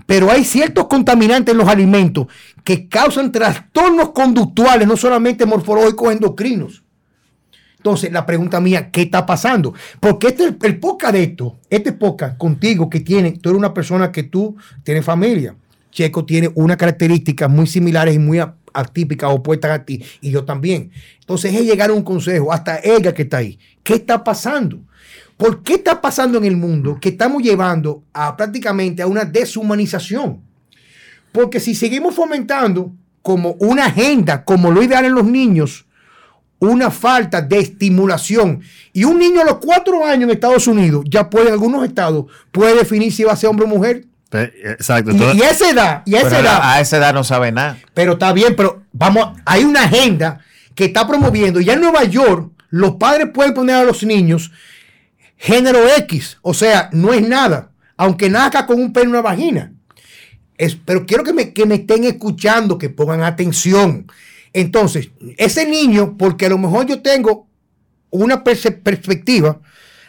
[0.06, 2.26] pero hay ciertos contaminantes en los alimentos
[2.64, 6.82] que causan trastornos conductuales, no solamente morfológicos endocrinos.
[7.76, 9.72] Entonces, la pregunta mía, ¿qué está pasando?
[10.00, 14.10] Porque este, el podcast de esto, este podcast contigo que tiene, tú eres una persona
[14.10, 15.54] que tú tienes familia.
[15.92, 18.40] Checo tiene unas características muy similares y muy
[18.76, 20.90] a- atípicas, opuestas a ti, y yo también.
[21.20, 23.58] Entonces es llegar a un consejo, hasta ella que está ahí.
[23.82, 24.78] ¿Qué está pasando?
[25.36, 30.40] ¿Por qué está pasando en el mundo que estamos llevando a prácticamente a una deshumanización?
[31.32, 35.84] Porque si seguimos fomentando como una agenda, como lo ideal en los niños,
[36.58, 38.62] una falta de estimulación.
[38.94, 42.26] Y un niño a los cuatro años en Estados Unidos, ya puede, en algunos estados,
[42.50, 44.06] puede definir si va a ser hombre o mujer.
[44.28, 45.12] Te- Exacto.
[45.12, 47.52] Y, y a esa edad, y a esa Pero edad, a esa edad no sabe
[47.52, 47.78] nada.
[47.94, 50.40] pero está bien, pero vamos, hay una agenda
[50.74, 51.60] que está promoviendo.
[51.60, 54.50] Ya en Nueva York, los padres pueden poner a los niños
[55.36, 59.72] género X, o sea, no es nada, aunque nazca con un pelo en una vagina.
[60.58, 64.06] Es- pero quiero que me, que me estén escuchando, que pongan atención.
[64.52, 67.46] Entonces, ese niño, porque a lo mejor yo tengo
[68.10, 69.60] una perspectiva,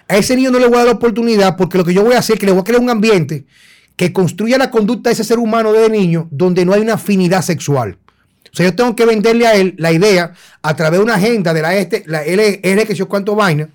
[0.07, 2.13] a ese niño no le voy a dar la oportunidad porque lo que yo voy
[2.15, 3.45] a hacer es que le voy a crear un ambiente
[3.97, 7.41] que construya la conducta de ese ser humano desde niño donde no hay una afinidad
[7.41, 7.97] sexual.
[8.45, 11.53] O sea, yo tengo que venderle a él la idea a través de una agenda
[11.53, 13.69] de la este, la L, L que yo cuánto vaina,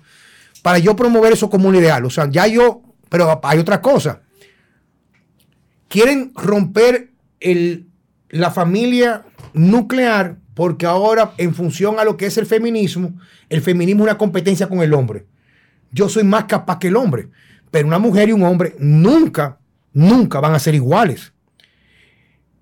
[0.63, 2.03] para yo promover eso como un ideal.
[2.05, 4.21] O sea, ya yo, pero hay otra cosa.
[5.87, 7.87] Quieren romper el,
[8.29, 13.13] la familia nuclear porque ahora, en función a lo que es el feminismo,
[13.49, 15.25] el feminismo es una competencia con el hombre.
[15.91, 17.29] Yo soy más capaz que el hombre,
[17.71, 19.57] pero una mujer y un hombre nunca,
[19.93, 21.33] nunca van a ser iguales.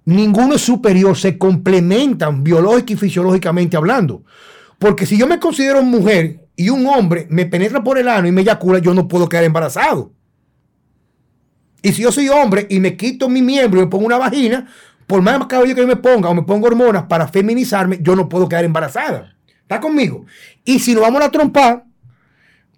[0.06, 4.24] Ninguno es superior, se complementan biológica y fisiológicamente hablando.
[4.80, 8.32] Porque si yo me considero mujer y un hombre me penetra por el ano y
[8.32, 10.12] me eyacula, yo no puedo quedar embarazado.
[11.84, 14.68] Y si yo soy hombre y me quito mi miembro y me pongo una vagina,
[15.08, 18.30] por más cabello que yo me ponga o me pongo hormonas para feminizarme, yo no
[18.30, 19.36] puedo quedar embarazada.
[19.62, 20.26] ¿Está conmigo?
[20.66, 21.86] Y si nos vamos a la trompa,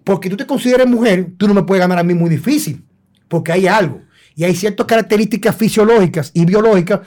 [0.04, 2.84] porque tú te consideres mujer, tú no me puedes ganar a mí muy difícil,
[3.28, 4.02] porque hay algo.
[4.36, 7.00] Y hay ciertas características fisiológicas y biológicas,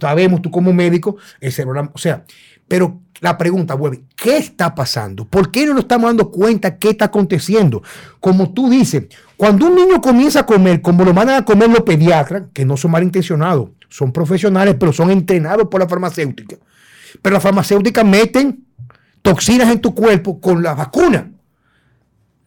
[0.00, 2.24] sabemos tú como médico, el cerebro, o sea,
[2.68, 5.24] pero la pregunta vuelve, ¿qué está pasando?
[5.24, 7.82] ¿Por qué no nos estamos dando cuenta qué está aconteciendo?
[8.20, 9.04] Como tú dices,
[9.36, 12.76] cuando un niño comienza a comer, como lo mandan a comer los pediatras, que no
[12.76, 16.56] son malintencionados, son profesionales, pero son entrenados por la farmacéutica.
[17.22, 18.64] Pero las farmacéuticas meten
[19.22, 21.30] toxinas en tu cuerpo con la vacuna.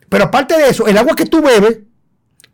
[0.09, 1.79] Pero aparte de eso, el agua que tú bebes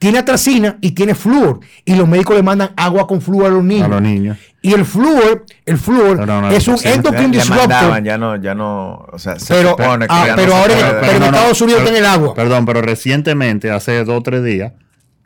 [0.03, 1.61] tiene atracina y tiene flúor.
[1.85, 3.85] Y los médicos le mandan agua con flúor a los niños.
[3.85, 4.37] A los niños.
[4.61, 7.69] Y el flúor, el flúor No, no, no, es un endocrine disruptor.
[7.69, 10.53] mandaban, ya no, ya no, o sea, se Pero, supone que ah, ya pero no
[10.55, 10.99] se ahora puede.
[10.99, 12.33] pero en Estados Unidos pero- el agua.
[12.33, 14.73] Perdón, pero recientemente, hace dos o tres días,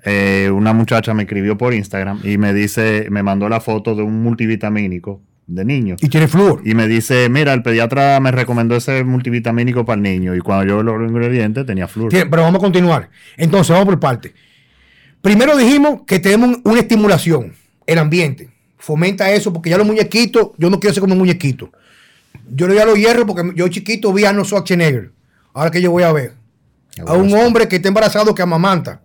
[0.05, 4.03] eh, una muchacha me escribió por Instagram y me dice, me mandó la foto de
[4.03, 5.95] un multivitamínico de niño.
[6.01, 6.61] Y tiene flúor.
[6.65, 10.36] Y me dice, mira, el pediatra me recomendó ese multivitamínico para el niño.
[10.36, 12.11] Y cuando yo lo los ingredientes tenía flúor.
[12.11, 13.09] Pero vamos a continuar.
[13.38, 14.34] Entonces, vamos por parte.
[15.22, 17.53] Primero dijimos que tenemos una estimulación,
[17.86, 18.49] el ambiente.
[18.78, 21.70] Fomenta eso, porque ya los muñequitos, yo no quiero ser como un muñequito.
[22.49, 25.11] Yo ya lo hierro porque yo chiquito vi a Arnold Schwarzenegger.
[25.53, 26.34] Ahora que yo voy a ver.
[27.05, 29.01] A un hombre que está embarazado que amamanta.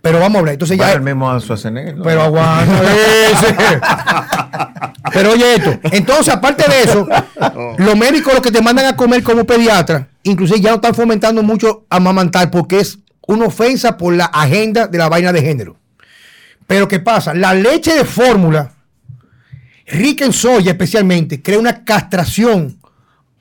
[0.00, 0.52] Pero vamos a hablar.
[0.54, 0.96] Entonces Bueno, ya.
[0.96, 2.04] el mismo Schwarzenegger, ¿no?
[2.04, 2.82] Pero aguanta.
[5.12, 5.78] Pero oye esto.
[5.90, 7.06] Entonces, aparte de eso,
[7.78, 11.42] los médicos los que te mandan a comer como pediatra, inclusive ya no están fomentando
[11.42, 15.76] mucho amamantar porque es una ofensa por la agenda de la vaina de género.
[16.66, 17.34] Pero ¿qué pasa?
[17.34, 18.72] La leche de fórmula,
[19.86, 22.78] rica en soya especialmente, crea una castración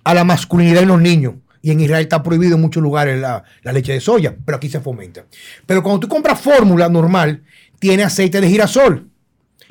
[0.04, 1.36] a la masculinidad en los niños.
[1.62, 4.80] Y en Israel está prohibido en muchos lugares la, leche de soya, pero aquí se
[4.80, 5.26] fomenta.
[5.66, 7.44] Pero cuando tú compras fórmula normal,
[7.80, 9.08] tiene aceite de girasol,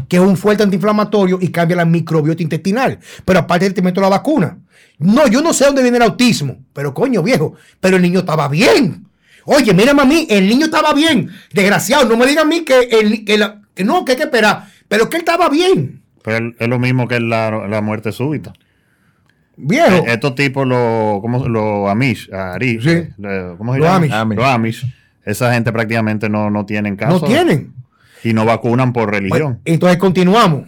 [0.08, 3.00] que es un fuerte antiinflamatorio y cambia la microbiota intestinal.
[3.24, 4.56] Pero aparte te meto la vacuna.
[4.98, 8.48] No, yo no sé dónde viene el autismo, pero coño viejo, pero el niño estaba
[8.48, 9.09] bien.
[9.44, 11.30] Oye, mírame a mí, el niño estaba bien.
[11.52, 14.24] Desgraciado, no me digan a mí que, el, que, la- que no, que hay que
[14.24, 16.02] esperar, pero que él estaba bien.
[16.22, 18.52] Pero es lo mismo que la, la muerte súbita.
[19.56, 19.88] Viejo.
[19.90, 22.90] Eh, Estos tipos, los ¿cómo se- los Amish, Ari, Sí.
[22.90, 23.96] eh, ¿cómo se Los llama?
[23.98, 24.12] Amish.
[24.12, 24.36] Amish.
[24.38, 24.86] Los Amish.
[25.24, 27.20] Esa gente prácticamente no, no tienen caso.
[27.20, 27.74] no tienen.
[28.24, 29.60] Y no vacunan por Bueno, religión.
[29.64, 30.64] entonces continuamos.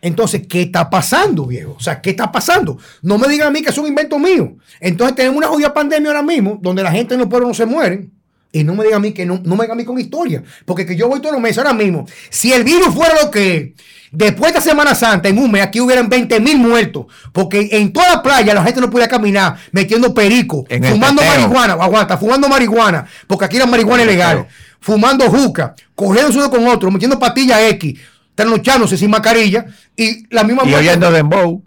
[0.00, 1.74] Entonces, ¿qué está pasando, viejo?
[1.76, 2.78] O sea, ¿qué está pasando?
[3.02, 4.56] No me digan a mí que es un invento mío.
[4.80, 7.66] Entonces tenemos una jodida pandemia ahora mismo, donde la gente en los pueblos no se
[7.66, 8.12] mueren.
[8.58, 10.42] Y no me digan a mí que no, no me digan a mí con historia.
[10.64, 12.06] Porque que yo voy todos los meses ahora mismo.
[12.30, 15.80] Si el virus fuera lo que es, después de Semana Santa, en un mes, aquí
[15.80, 17.06] hubieran 20 mil muertos.
[17.32, 21.74] Porque en toda la playa la gente no podía caminar metiendo perico, En fumando marihuana.
[21.74, 23.06] Aguanta, fumando marihuana.
[23.26, 24.46] Porque aquí la marihuana es legal.
[24.80, 27.98] Fumando juca, corriendo uno con otro, metiendo pastillas X,
[28.34, 29.66] trasnochándose sin mascarilla.
[29.96, 31.62] Y la misma Y muerte- oyendo Dembow.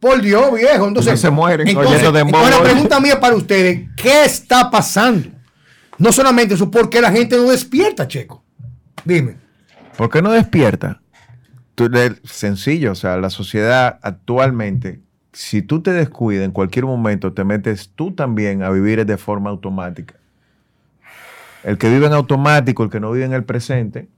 [0.00, 0.88] por Dios, viejo.
[0.88, 2.40] Entonces, No se mueren entonces, oyendo dembow.
[2.40, 5.28] entonces la pregunta mía para ustedes, ¿qué está pasando?
[6.02, 8.42] No solamente eso, ¿por qué la gente no despierta, Checo?
[9.04, 9.36] Dime.
[9.96, 11.00] ¿Por qué no despierta?
[11.76, 11.88] Tú-
[12.24, 15.00] sencillo, o sea, la sociedad actualmente,
[15.32, 19.50] si tú te descuidas en cualquier momento, te metes tú también a vivir de forma
[19.50, 20.16] automática.
[21.62, 24.08] El que vive en automático, el que no vive en el presente,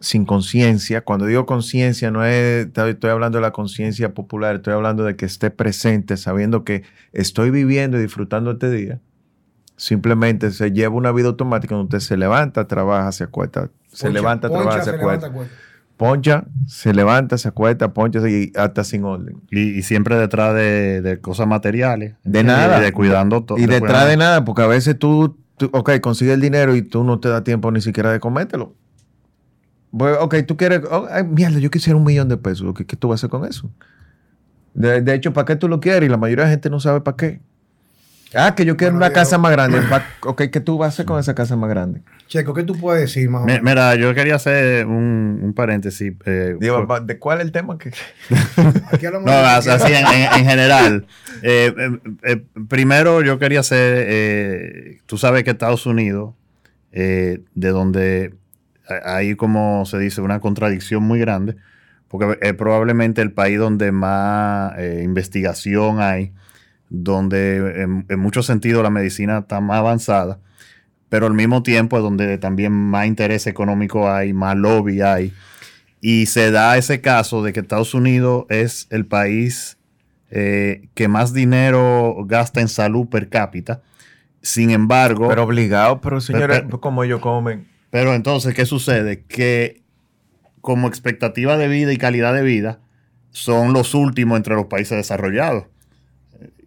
[0.00, 5.04] sin conciencia, cuando digo conciencia, no es, estoy hablando de la conciencia popular, estoy hablando
[5.04, 6.82] de que esté presente, sabiendo que
[7.14, 9.00] estoy viviendo y disfrutando este día.
[9.76, 14.48] Simplemente se lleva una vida automática donde usted se levanta, trabaja, se acuesta, se levanta,
[14.48, 15.26] poncha, trabaja, se, se acuesta.
[15.26, 15.64] levanta, acuesta.
[15.96, 19.42] Poncha, se levanta, se acuesta, poncha y hasta sin orden.
[19.50, 22.14] Y, y siempre detrás de, de cosas materiales.
[22.24, 22.78] De nada.
[22.78, 23.58] Y de cuidando todo.
[23.58, 27.04] Y detrás de nada, porque a veces tú, tú, ok, consigues el dinero y tú
[27.04, 28.74] no te da tiempo ni siquiera de comértelo.
[29.96, 32.74] Pues, ok, tú quieres, oh, ay, mierda, yo quisiera un millón de pesos.
[32.74, 33.70] ¿Qué, qué tú vas a hacer con eso?
[34.74, 36.08] De, de hecho, ¿para qué tú lo quieres?
[36.08, 37.40] Y la mayoría de la gente no sabe para qué.
[38.34, 39.80] Ah, que yo quiero Bueno, una casa más grande.
[40.22, 42.02] Ok, ¿qué tú vas a hacer con esa casa más grande?
[42.26, 43.62] Checo, ¿qué tú puedes decir más o menos?
[43.62, 46.12] Mira, yo quería hacer un, un paréntesis.
[46.24, 47.78] eh, Digo, por- pa- ¿De cuál es el tema?
[47.78, 47.90] que
[48.92, 51.06] Aquí No, así en, en- en general.
[51.46, 56.32] Eh, eh, eh, primero yo quería hacer, eh, tú sabes que Estados Unidos,
[56.92, 58.34] eh, de donde
[58.88, 61.56] ha- hay como se dice una contradicción muy grande,
[62.08, 66.32] porque es probablemente el país donde más eh, investigación hay,
[67.02, 70.38] donde en, en muchos sentidos la medicina está más avanzada,
[71.08, 75.32] pero al mismo tiempo es donde también más interés económico hay, más lobby hay.
[76.00, 79.78] Y se da ese caso de que Estados Unidos es el país
[80.30, 83.82] eh, que más dinero gasta en salud per cápita.
[84.42, 87.66] Sin embargo, Pero obligado, pero señores, Pero- como ellos comen.
[87.90, 89.22] pero entonces, ¿qué sucede?
[89.22, 89.82] Que
[90.60, 92.80] como expectativa de vida y calidad de vida
[93.30, 95.64] son los últimos entre los países desarrollados.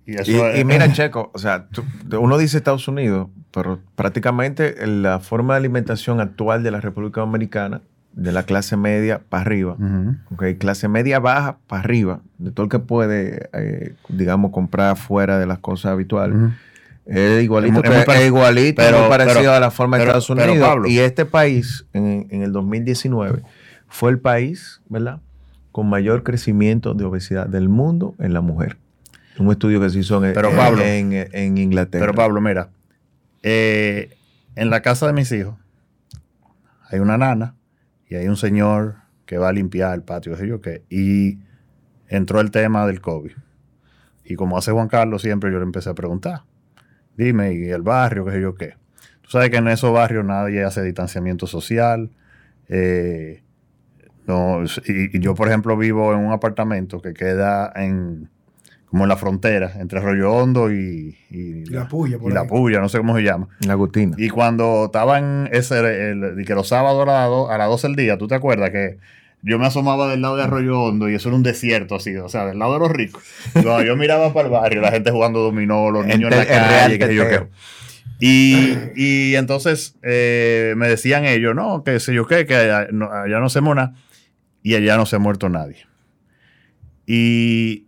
[0.08, 1.84] Y, eso Y, es- y mira, Checo, o sea, tú-
[2.20, 7.82] uno dice Estados Unidos, pero prácticamente la forma de alimentación actual de la República Dominicana
[8.14, 9.74] de la clase media para arriba.
[9.74, 10.16] Ujú.
[10.34, 15.38] Ok, clase media baja para arriba, de todo el que puede, eh, digamos, comprar fuera
[15.38, 16.36] de las cosas habituales.
[17.06, 18.06] Es igualito, Es es es
[18.76, 20.68] pero- muy parecido pero- a la forma de pero- Estados pero, Unidos.
[20.68, 20.88] Pablo.
[20.90, 23.44] y este país, en, en el 2019,
[23.88, 25.20] fue el país, ¿verdad?,
[25.72, 28.78] con mayor crecimiento de obesidad del mundo en la mujer.
[29.40, 32.02] Un estudio que se hizo en, Pero, en- Pablo, en, en Inglaterra.
[32.06, 32.70] Pero Pablo, mira,
[33.44, 34.16] eh,
[34.56, 35.56] en la casa de mis hijos
[36.90, 37.56] hay una nana
[38.10, 41.40] y hay un señor que va a limpiar el patio, sé yo qué, y
[42.08, 43.32] entró el tema del COVID.
[44.24, 46.44] Y como hace Juan Carlos siempre, yo le empecé a preguntar,
[47.16, 48.76] dime, ¿y el barrio, qué sé yo qué?
[49.22, 52.10] Tú sabes que en esos barrios nadie hace distanciamiento social.
[52.70, 53.44] eh,
[54.26, 58.30] no, y, y yo, por ejemplo, vivo en un apartamento que queda en
[58.90, 62.48] como en la frontera entre Arroyo Hondo y, y La Puya, por y la.
[62.48, 63.48] Puya, no sé cómo se llama.
[63.62, 64.16] En Agustina.
[64.18, 65.80] Y cuando estaban ese,
[66.12, 68.70] el- que los sábados a las do- a las 12 del día, ¿tú te acuerdas
[68.72, 68.98] que
[69.44, 72.30] yo me asomaba del lado de Arroyo Hondo y eso era un desierto así, o
[72.30, 73.24] sea, del lado de los ricos?
[73.50, 76.44] Y Cuando yo miraba para el barrio, la gente jugando dominó, los niños en la
[76.44, 77.48] El- el real calle, qué sé yo qué.
[78.20, 83.12] Y, y entonces eh, me decían ellos, no, que sé yo qué, que allá no,
[83.12, 83.94] allá no se mona
[84.64, 85.86] y allá no se ha muerto nadie.
[87.06, 87.87] Y,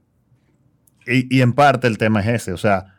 [1.09, 2.95] y, y en parte el tema es ese, o sea,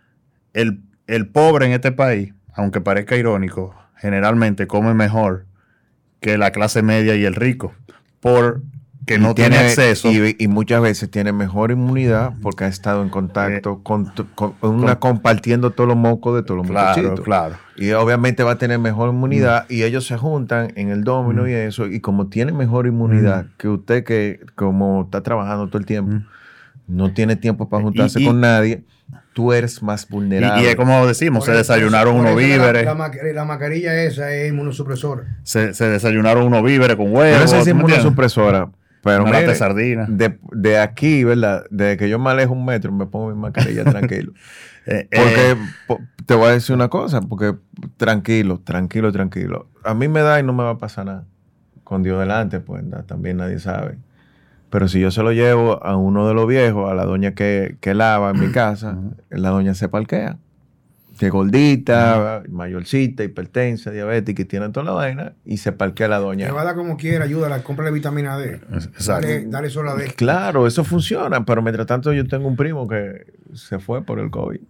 [0.53, 5.47] el, el pobre en este país, aunque parezca irónico, generalmente come mejor
[6.21, 7.73] que la clase media y el rico,
[8.21, 10.11] porque no tiene, acceso.
[10.11, 14.55] Y, y muchas veces tiene mejor inmunidad porque ha estado en contacto con, tu- con
[14.63, 17.25] una compartiendo todos los mocos de todos los claro, muchachitos.
[17.25, 17.57] claro.
[17.77, 19.73] Y obviamente va a tener mejor inmunidad Mm.
[19.73, 21.87] y ellos se juntan en el domino y eso.
[21.87, 23.49] Y como tiene mejor inmunidad Mm.
[23.57, 26.27] que usted que como está trabajando todo el tiempo, Mm.
[26.91, 28.85] No tiene tiempo para juntarse Y- y- con nadie,
[29.33, 30.63] tú eres más vulnerable.
[30.63, 32.95] Y, y es como decimos, se desayunaron unos la- víveres, La,
[33.33, 35.39] la mascarilla esa es inmunosupresora.
[35.43, 37.41] se, se desayunaron unos víveres con huevos.
[37.41, 37.99] no sé si ¿tú me entiendes?
[37.99, 38.71] inmunosupresora,
[39.03, 40.07] pero Una mire, de sardina.
[40.09, 41.65] de, de aquí, ¿verdad?
[41.71, 44.33] Desde que yo me alejo un metro, me pongo mi mascarilla tranquilo.
[44.87, 47.55] Eh, Porque eh, po- te voy a decir una cosa, porque
[47.97, 49.69] tranquilo, tranquilo, tranquilo.
[49.85, 51.25] A mí me da y no me va a pasar nada.
[51.85, 53.99] Con Dios delante, pues también nadie sabe.
[54.71, 57.77] Pero si yo se lo llevo a uno de los viejos, a la doña que,
[57.81, 58.99] que lava en mi casa,
[59.29, 60.39] la doña se parquea.
[61.19, 66.19] Que es gordita, mayorcita, hipertensa, diabética y tiene toda la vaina, y se parquea la
[66.19, 66.47] doña.
[66.47, 68.55] Llévala como quiera, ayúdala, cómprale vitamina D.
[68.73, 69.27] exacto.
[69.27, 70.15] Dale, dale sola D.
[70.15, 74.31] Claro, eso funciona, pero mientras tanto yo tengo un primo que se fue por el
[74.31, 74.61] COVID.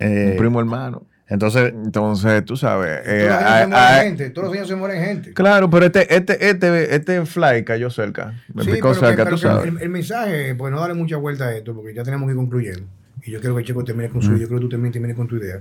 [0.00, 1.06] Eh, un primo hermano.
[1.28, 3.00] Entonces, Entonces, tú sabes.
[3.04, 4.30] eh, Todos los años hay- se muere hay- gente.
[4.30, 5.32] Todos los años se muere gente.
[5.34, 8.34] Claro, pero este, este, este, este fly cayó cerca.
[8.54, 9.68] Me Sí, picó pero que- cerca, pero tú sabes.
[9.68, 12.36] el, el mensaje, pues no darle mucha vuelta a esto, porque ya tenemos que ir
[12.36, 12.82] concluyendo.
[13.24, 15.16] Y yo quiero que Checo termine con su idea, yo creo que tú también termines
[15.16, 15.60] con tu idea.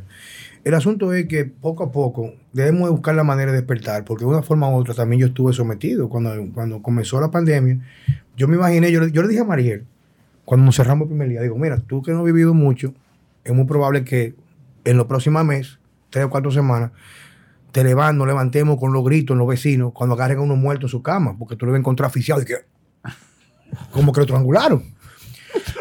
[0.63, 4.24] El asunto es que poco a poco debemos de buscar la manera de despertar, porque
[4.24, 6.07] de una forma u otra también yo estuve sometido.
[6.07, 7.80] Cuando, cuando comenzó la pandemia,
[8.38, 9.84] yo me imaginé, yo, yo le dije a Mariel,
[10.45, 12.93] cuando nos cerramos el primer día, digo, mira, tú que no has vivido mucho,
[13.43, 14.34] es muy probable que
[14.89, 15.79] en los próximos meses,
[16.09, 16.91] tres o cuatro semanas,
[17.71, 20.85] te levantes, nos levantemos con los gritos en los vecinos cuando agarren a uno muerto
[20.85, 22.55] en su cama, porque tú lo vas a encontrar asfixiado y que
[23.91, 24.95] como que lo triangularon.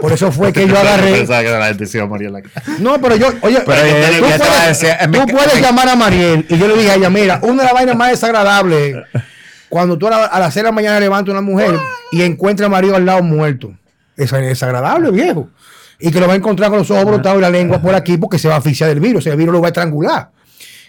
[0.01, 1.13] Por eso fue que yo agarré.
[1.13, 2.63] pensaba que era la gente se iba a morir en la casa.
[2.79, 6.47] No, pero yo, oye, Pero tú puedes, decir, eh, tú puedes llamar a Mariel.
[6.49, 8.97] Y yo le dije a ella, mira, una de las vainas más desagradables
[9.69, 11.79] cuando tú a, la- a las 6 de la mañana levantas a una mujer
[12.13, 13.75] y encuentra a marido al lado muerto.
[14.17, 15.51] Es desagradable, viejo.
[15.99, 18.17] Y que lo va a encontrar con los ojos brotados y la lengua por aquí
[18.17, 19.27] porque se va a asfixiar del virus.
[19.27, 20.31] El virus lo va a estrangular.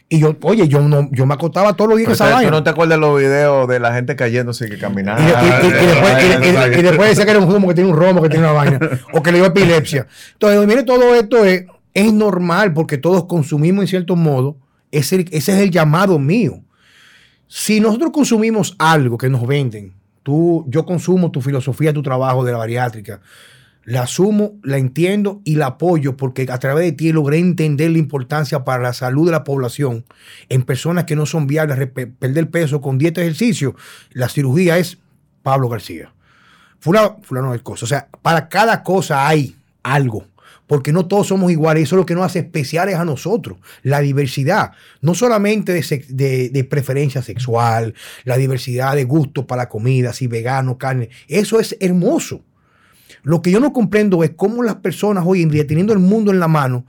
[0.09, 2.49] Y yo, oye, yo no, yo me acostaba todos los días con esa vaina.
[2.49, 5.19] ¿Tú no te acuerdas los videos de la gente cayéndose que caminaba?
[5.19, 6.21] Ah,
[6.77, 8.79] y después decía que era un humo, que tiene un romo, que tiene una vaina,
[9.13, 10.07] o que le dio epilepsia.
[10.33, 14.55] Entonces, mire, todo esto es, es normal porque todos consumimos en cierto modo.
[14.91, 16.61] Ese, ese es el llamado mío.
[17.47, 19.93] Si nosotros consumimos algo que nos venden,
[20.23, 23.19] tú, yo consumo tu filosofía, tu trabajo de la bariátrica,
[23.87, 27.99] la asumo, la entiendo y la apoyo porque a través de ti logré entender la
[27.99, 30.03] importancia para la salud de la población
[30.49, 31.87] en personas que no son viables,
[32.19, 33.75] perder peso con dieta y ejercicio.
[34.11, 34.97] La cirugía es
[35.41, 36.13] Pablo García.
[36.79, 37.85] Fulano, fulano de cosa.
[37.85, 40.25] O sea, para cada cosa hay algo.
[40.67, 41.83] Porque no todos somos iguales.
[41.83, 43.57] Eso es lo que nos hace especiales a nosotros.
[43.83, 44.73] La diversidad.
[44.99, 47.93] No solamente de- de preferencia sexual,
[48.25, 51.07] la diversidad de gustos para la comida, si vegano, carne.
[51.29, 52.43] Eso es hermoso.
[53.27, 56.31] Lo que yo no comprendo es cómo las personas hoy en día, teniendo el mundo
[56.31, 56.85] en la mano,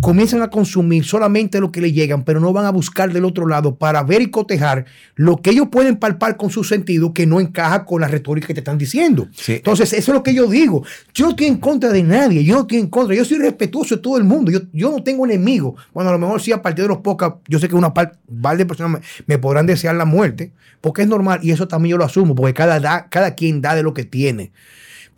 [0.00, 3.44] comienzan a consumir solamente lo que le llegan, pero no van a buscar del otro
[3.48, 4.84] lado para ver y cotejar
[5.16, 8.54] lo que ellos pueden palpar con su sentido que no encaja con la retórica que
[8.54, 9.26] te están diciendo.
[9.32, 9.54] Sí.
[9.54, 10.84] Entonces, eso es lo que yo digo.
[11.12, 13.96] Yo no estoy en contra de nadie, yo no estoy en contra, yo soy respetuoso
[13.96, 15.74] de todo el mundo, yo, yo no tengo enemigos.
[15.92, 18.16] Bueno, a lo mejor sí, a partir de los pocas, yo sé que una parte,
[18.40, 21.90] par de personas me, me podrán desear la muerte, porque es normal y eso también
[21.90, 24.52] yo lo asumo, porque cada, da- cada quien da de lo que tiene.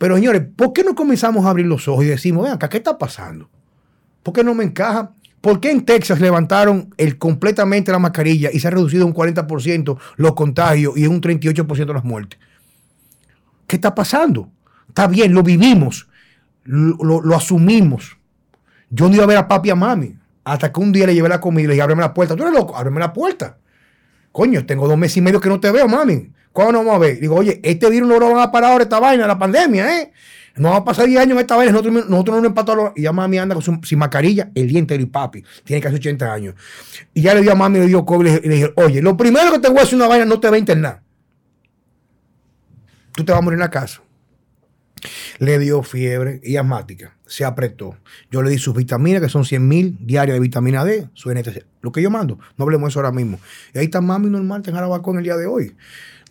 [0.03, 2.75] Pero señores, ¿por qué no comenzamos a abrir los ojos y decimos, ven acá, ¿qué
[2.75, 3.49] está pasando?
[4.21, 5.13] ¿Por qué no me encaja?
[5.39, 9.97] ¿Por qué en Texas levantaron el, completamente la mascarilla y se ha reducido un 40%
[10.17, 12.37] los contagios y un 38% las muertes?
[13.65, 14.49] ¿Qué está pasando?
[14.89, 16.09] Está bien, lo vivimos,
[16.65, 18.17] lo, asumimos.
[18.89, 21.15] Yo no iba a ver a papi y a mami hasta que un día le
[21.15, 22.35] llevé la comida y le dije, ábreme la puerta.
[22.35, 23.57] Tú eres loco, ábreme la puerta.
[24.33, 26.33] Coño, tengo dos meses y medio que no te veo, mami.
[26.53, 27.19] ¿Cuándo nos vamos a ver?
[27.19, 30.13] Digo, oye, este virus no lo van a parar ahora esta vaina, la pandemia, ¿eh?
[30.55, 32.91] No va a pasar 10 años en esta vaina, nosotros, nosotros no nos empatamos.
[32.95, 36.53] Y ya mami anda sin mascarilla el día entero y papi, tiene casi 80 años.
[37.11, 39.51] Y ya le dio a mami, le dio COVID y le- dije, oye, lo primero
[39.51, 41.01] que te voy a hacer una vaina, no te va a internar.
[43.13, 44.01] Tú te vas a morir en la casa.
[45.39, 47.15] Le dio fiebre y asmática.
[47.25, 47.97] Se apretó.
[48.31, 51.65] Yo le di sus vitaminas, que son 100 mil diarias de vitamina D, su NTC.
[51.81, 52.39] Lo que yo mando.
[52.57, 53.39] No hablemos de eso ahora mismo.
[53.73, 55.75] Y ahí está mami normal, está en el día de hoy.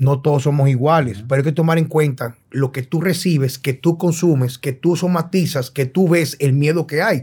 [0.03, 3.72] No todos somos iguales, pero hay que tomar en cuenta lo que tú recibes, que
[3.72, 7.22] tú consumes, que tú somatizas, que tú ves el miedo que hay.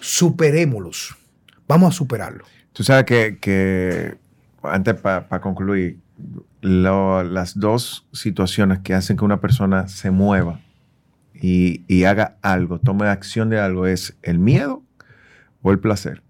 [0.00, 1.16] Superémoslos.
[1.66, 2.44] Vamos a superarlo.
[2.72, 4.16] Tú sabes que, que
[4.62, 5.98] antes para concluir,
[6.60, 10.60] lo- las dos situaciones que hacen que una persona se mueva
[11.34, 14.82] y, y haga algo, tome acción de algo, es el miedo
[15.62, 16.22] o el placer.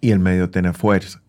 [0.00, 1.22] Y el medio tiene fuerza.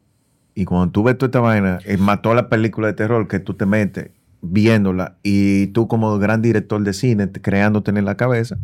[0.53, 3.53] Y cuando tú ves toda esta vaina, más toda la película de terror que tú
[3.53, 8.57] te metes viéndola y tú como gran director de cine te- creándote en la cabeza,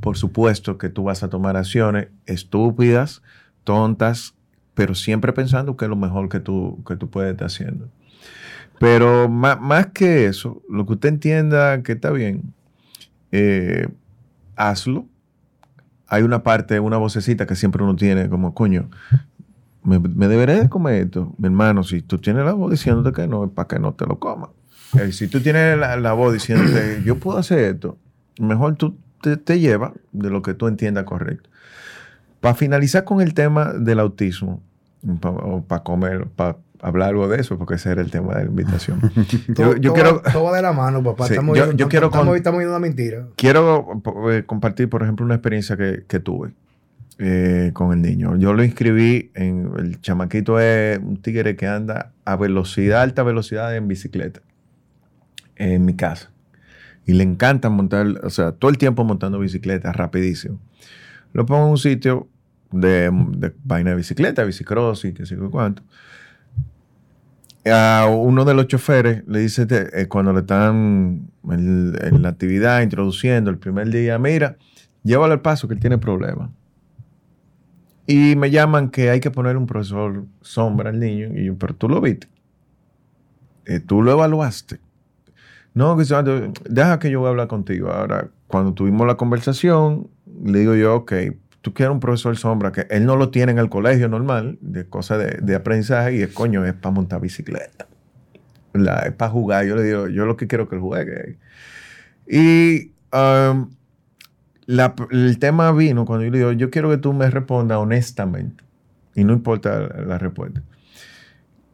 [0.00, 3.22] por supuesto que tú vas a tomar acciones estúpidas,
[3.64, 4.34] tontas,
[4.74, 7.88] pero siempre pensando que es lo mejor que tú, que tú puedes estar haciendo.
[8.78, 12.54] Pero ma- más, que eso, lo que usted entienda que está bien,
[13.32, 13.88] eh,
[14.56, 15.06] hazlo.
[16.06, 18.88] Hay una parte, una vocecita que siempre uno tiene como, coño,
[19.82, 21.32] me, me deberé de comer esto.
[21.38, 24.06] Mi hermano, si tú tienes la voz diciéndote que no, es para que no te
[24.06, 24.50] lo comas.
[24.98, 27.96] Eh, si tú tienes la, la voz diciéndote, yo puedo hacer esto,
[28.40, 31.48] mejor tú te, te llevas de lo que tú entiendas correcto.
[32.40, 34.62] Para finalizar con el tema del autismo,
[35.20, 38.44] pa- o para comer, para hablar algo de eso, porque ese era el tema de
[38.44, 39.00] la invitación.
[39.48, 41.26] yo, Todo, yo todo quiero, todo de la mano, papá.
[41.26, 43.26] Sí, estamos yo- viendo- yo quiero estamos, con- estamos viendo una mentira.
[43.36, 44.00] quiero
[44.30, 46.52] eh, compartir, por ejemplo, una experiencia que, que tuve
[47.18, 48.36] eh, con el niño.
[48.36, 49.70] Yo lo inscribí en.
[49.78, 54.40] El chamaquito es un tigre que anda a velocidad, alta velocidad en bicicleta
[55.58, 56.30] en mi casa.
[57.04, 60.60] Y le encanta montar, o sea, todo el tiempo montando bicicleta, rapidísimo.
[61.32, 62.28] Lo pongo en un sitio
[62.70, 65.82] de, de vaina de bicicleta, bicicross y qué sé yo cuánto.
[67.70, 72.82] A uno de los choferes le dice, eh, cuando le están en, en la actividad
[72.82, 74.56] introduciendo el primer día, mira,
[75.02, 76.50] llévalo al paso que él tiene problemas.
[78.08, 81.28] Y me llaman que hay que poner un profesor sombra al niño.
[81.34, 82.26] Y yo, pero tú lo viste.
[83.66, 84.80] Eh, tú lo evaluaste.
[85.74, 86.04] No, que
[86.70, 87.90] deja que yo voy a hablar contigo.
[87.92, 90.08] Ahora, cuando tuvimos la conversación,
[90.42, 91.12] le digo yo, ok,
[91.60, 94.88] tú quieres un profesor sombra que él no lo tiene en el colegio normal, de
[94.88, 97.86] cosas de, de aprendizaje, y es coño, es para montar bicicleta.
[98.72, 99.06] ¿verdad?
[99.06, 99.66] Es para jugar.
[99.66, 101.38] Yo le digo, yo lo que quiero que él juegue.
[102.26, 103.70] Y um,
[104.68, 108.62] la- el tema vino cuando yo le digo, yo quiero que tú me respondas honestamente.
[109.14, 110.62] Y no importa la, la respuesta.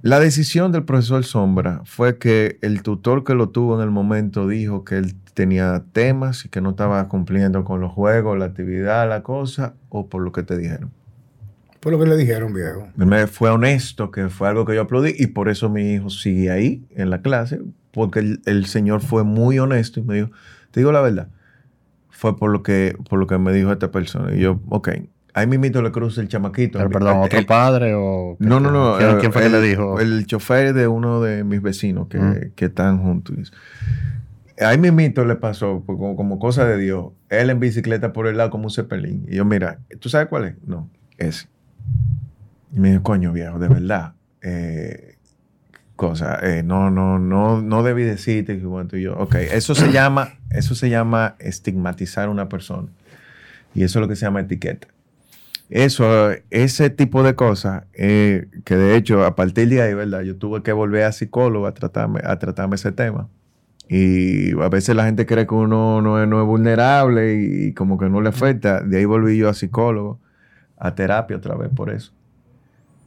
[0.01, 4.47] La decisión del profesor Sombra fue que el tutor que lo tuvo en el momento
[4.47, 9.09] dijo que él tenía temas y que no estaba cumpliendo con los juegos, la actividad,
[9.09, 10.91] la cosa, o por lo que te dijeron.
[11.81, 12.87] Fue lo que le dijeron, viejo.
[12.97, 16.51] Me fue honesto, que fue algo que yo aplaudí, y por eso mi hijo sigue
[16.51, 20.31] ahí en la clase, porque el, el señor fue muy honesto y me dijo,
[20.71, 21.29] te digo la verdad,
[22.15, 24.35] fue por lo que, por lo que me dijo esta persona.
[24.35, 24.89] Y yo, ok,
[25.35, 26.79] ahí mismito le cruza el chamaquito.
[26.79, 28.37] Pero, perdón, ¿otro El- padre o...?
[28.39, 28.97] no, no, no.
[28.99, 30.01] ¿Quién, eh, quién fue que el, le dijo?
[30.01, 32.35] El chofer de uno de mis vecinos que, Mm.
[32.55, 33.53] que están juntos.
[34.61, 37.07] Ahí mismito le pasó, pues, como, como cosa de Dios.
[37.29, 39.27] Él en bicicleta por el lado como un cepelín.
[39.29, 40.55] Y yo, mira, ¿tú sabes cuál es?
[40.65, 40.89] No,
[41.19, 41.49] ese.
[42.73, 44.15] Y me dijo, coño, viejo, de verdad.
[44.43, 45.17] eh,
[45.97, 50.35] cosa, eh, no, no, no, no debí decirte que Y yo, ok, eso se llama,
[50.55, 52.89] eso se llama estigmatizar a una persona.
[53.75, 54.89] Y eso es lo que se llama etiqueta.
[55.71, 60.21] Eso, ese tipo de cosas, eh, que de hecho a partir de ahí, ¿verdad?
[60.21, 63.29] Yo tuve que volver a psicólogo a tratarme, a tratarme ese tema.
[63.89, 67.99] Y a veces la gente cree que uno no es, no es vulnerable y, como
[67.99, 68.81] que no le afecta.
[68.81, 70.21] De ahí volví yo a psicólogo,
[70.79, 72.13] a terapia otra vez por eso.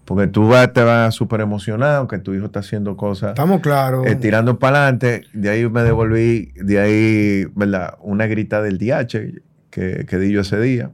[0.07, 3.31] Porque tú vas, te vas súper emocionado que tu hijo está haciendo cosas.
[3.31, 4.07] Estamos claros.
[4.07, 5.23] eh, tirando para adelante.
[5.33, 7.95] De ahí me devolví, de ahí, ¿verdad?
[7.99, 10.91] Una grita del DH que, que di yo ese día.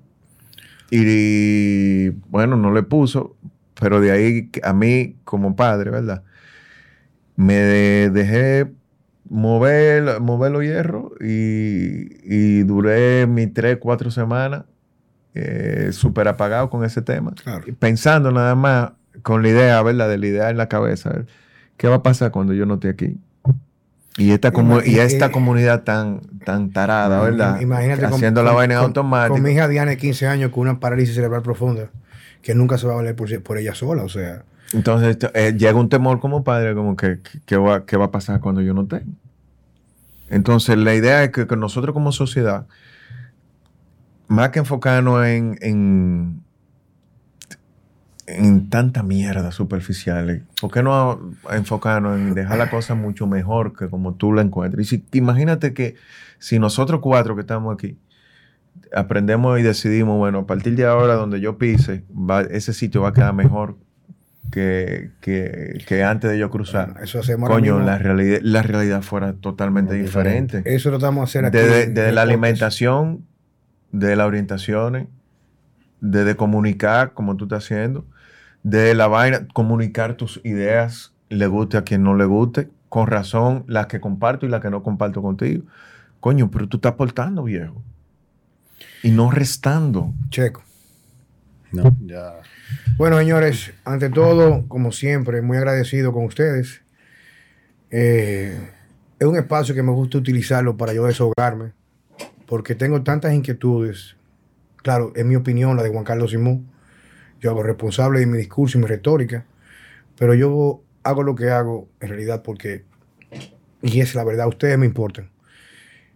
[0.89, 3.35] Y, bueno, no le puso,
[3.79, 6.23] pero de ahí a mí como padre, ¿verdad?
[7.35, 8.71] Me de- dejé
[9.29, 14.63] mover, mover los hierros y, y duré mis tres, cuatro semanas
[15.35, 17.33] eh, súper apagado con ese tema.
[17.43, 17.63] Claro.
[17.79, 18.91] Pensando nada más
[19.21, 20.09] con la idea, ¿verdad?
[20.09, 21.11] De la idea en la cabeza.
[21.77, 23.17] ¿Qué va a pasar cuando yo no esté aquí?
[24.17, 27.59] Y esta, comu- y esta Eh, comunidad tan, tan tarada, ¿verdad?
[27.61, 28.93] Imagínate con- Haciendo la con- vaina en
[29.31, 31.89] con- mi hija Diana de 15 años con una parálisis cerebral profunda
[32.43, 34.03] que nunca se va a valer por, por ella sola.
[34.03, 37.97] O sea, Entonces eh, llega un temor como padre, como que, que- ¿qué, va, qué
[37.97, 39.03] va a pasar cuando yo no esté?
[40.29, 42.67] Entonces la idea es que, que nosotros como sociedad,
[44.27, 46.42] más que enfocarnos en, en,
[48.27, 53.89] en tanta mierda superficial, ¿por qué no enfocarnos en dejar la cosa mucho mejor que
[53.89, 54.85] como tú la encuentres?
[54.87, 55.95] Y si, imagínate que
[56.39, 57.97] si nosotros cuatro que estamos aquí,
[58.95, 63.09] aprendemos y decidimos, bueno, a partir de ahora donde yo pise, va- ese sitio va
[63.09, 63.75] a quedar mejor
[64.51, 66.95] que, que- que antes de yo cruzar.
[67.03, 70.61] eso hacemos Coño, la realidad, la realidad fuera totalmente diferente.
[70.65, 71.57] Eso lo estamos hacer aquí.
[71.57, 73.25] Desde, la alimentación,
[73.91, 75.07] de las orientaciones,
[76.01, 78.05] desde comunicar como tú estás haciendo,
[78.63, 83.65] de la vaina, comunicar tus ideas, le guste a quien no le guste, con razón,
[83.67, 85.63] las que comparto y las que no comparto contigo.
[86.19, 87.81] Coño, pero tú estás aportando, viejo.
[89.01, 90.13] Y no restando.
[90.29, 90.63] Checo.
[91.71, 92.35] No, ya.
[92.97, 96.81] Bueno, señores, ante todo, como siempre, muy agradecido con ustedes.
[97.89, 98.57] Eh,
[99.19, 101.73] es un espacio que me gusta utilizarlo para yo desahogarme,
[102.45, 104.15] porque tengo tantas inquietudes.
[104.77, 106.67] Claro, es mi opinión, la de Juan Carlos Simón.
[107.43, 109.45] Yo hago responsable de mi discurso y mi retórica,
[110.17, 112.85] pero yo hago lo que hago en realidad porque,
[113.81, 115.29] y es la verdad, ustedes me importan.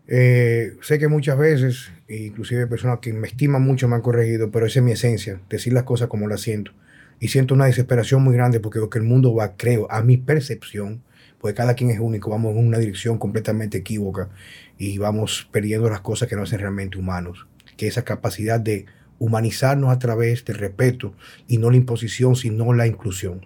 [0.07, 4.67] Eh, sé que muchas veces, inclusive personas que me estiman mucho me han corregido, pero
[4.67, 6.71] esa es mi esencia, decir las cosas como las siento.
[7.19, 10.15] Y siento una desesperación muy grande porque lo que el mundo va, creo, a mi
[10.15, 11.03] percepción,
[11.39, 14.30] porque cada quien es único, vamos en una dirección completamente equívoca
[14.78, 17.47] y vamos perdiendo las cosas que nos hacen realmente humanos.
[17.75, 18.86] Que esa capacidad de
[19.20, 21.13] humanizarnos a través del respeto
[21.47, 23.45] y no la imposición, sino la inclusión.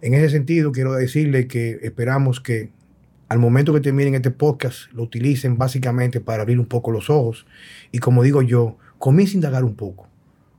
[0.00, 2.70] En ese sentido, quiero decirle que esperamos que
[3.28, 7.46] al momento que terminen este podcast, lo utilicen básicamente para abrir un poco los ojos.
[7.90, 10.08] Y como digo yo, comienza a indagar un poco.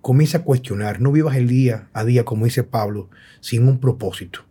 [0.02, 1.00] Comienza a cuestionar.
[1.00, 4.42] No vivas el día a día, como dice Pablo, sin un propósito.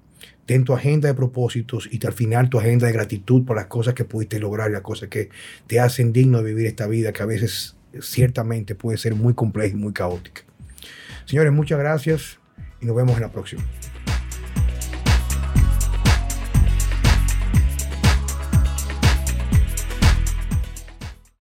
[0.46, 3.94] Ten tu agenda de propósitos y al final tu agenda de gratitud por las cosas
[3.94, 5.30] que pudiste lograr, las cosas que
[5.66, 9.74] te hacen digno de vivir esta vida que a veces ciertamente puede ser muy compleja
[9.74, 10.42] y muy caótica.
[11.26, 12.38] Señores, muchas gracias
[12.80, 13.62] y nos vemos en la próxima.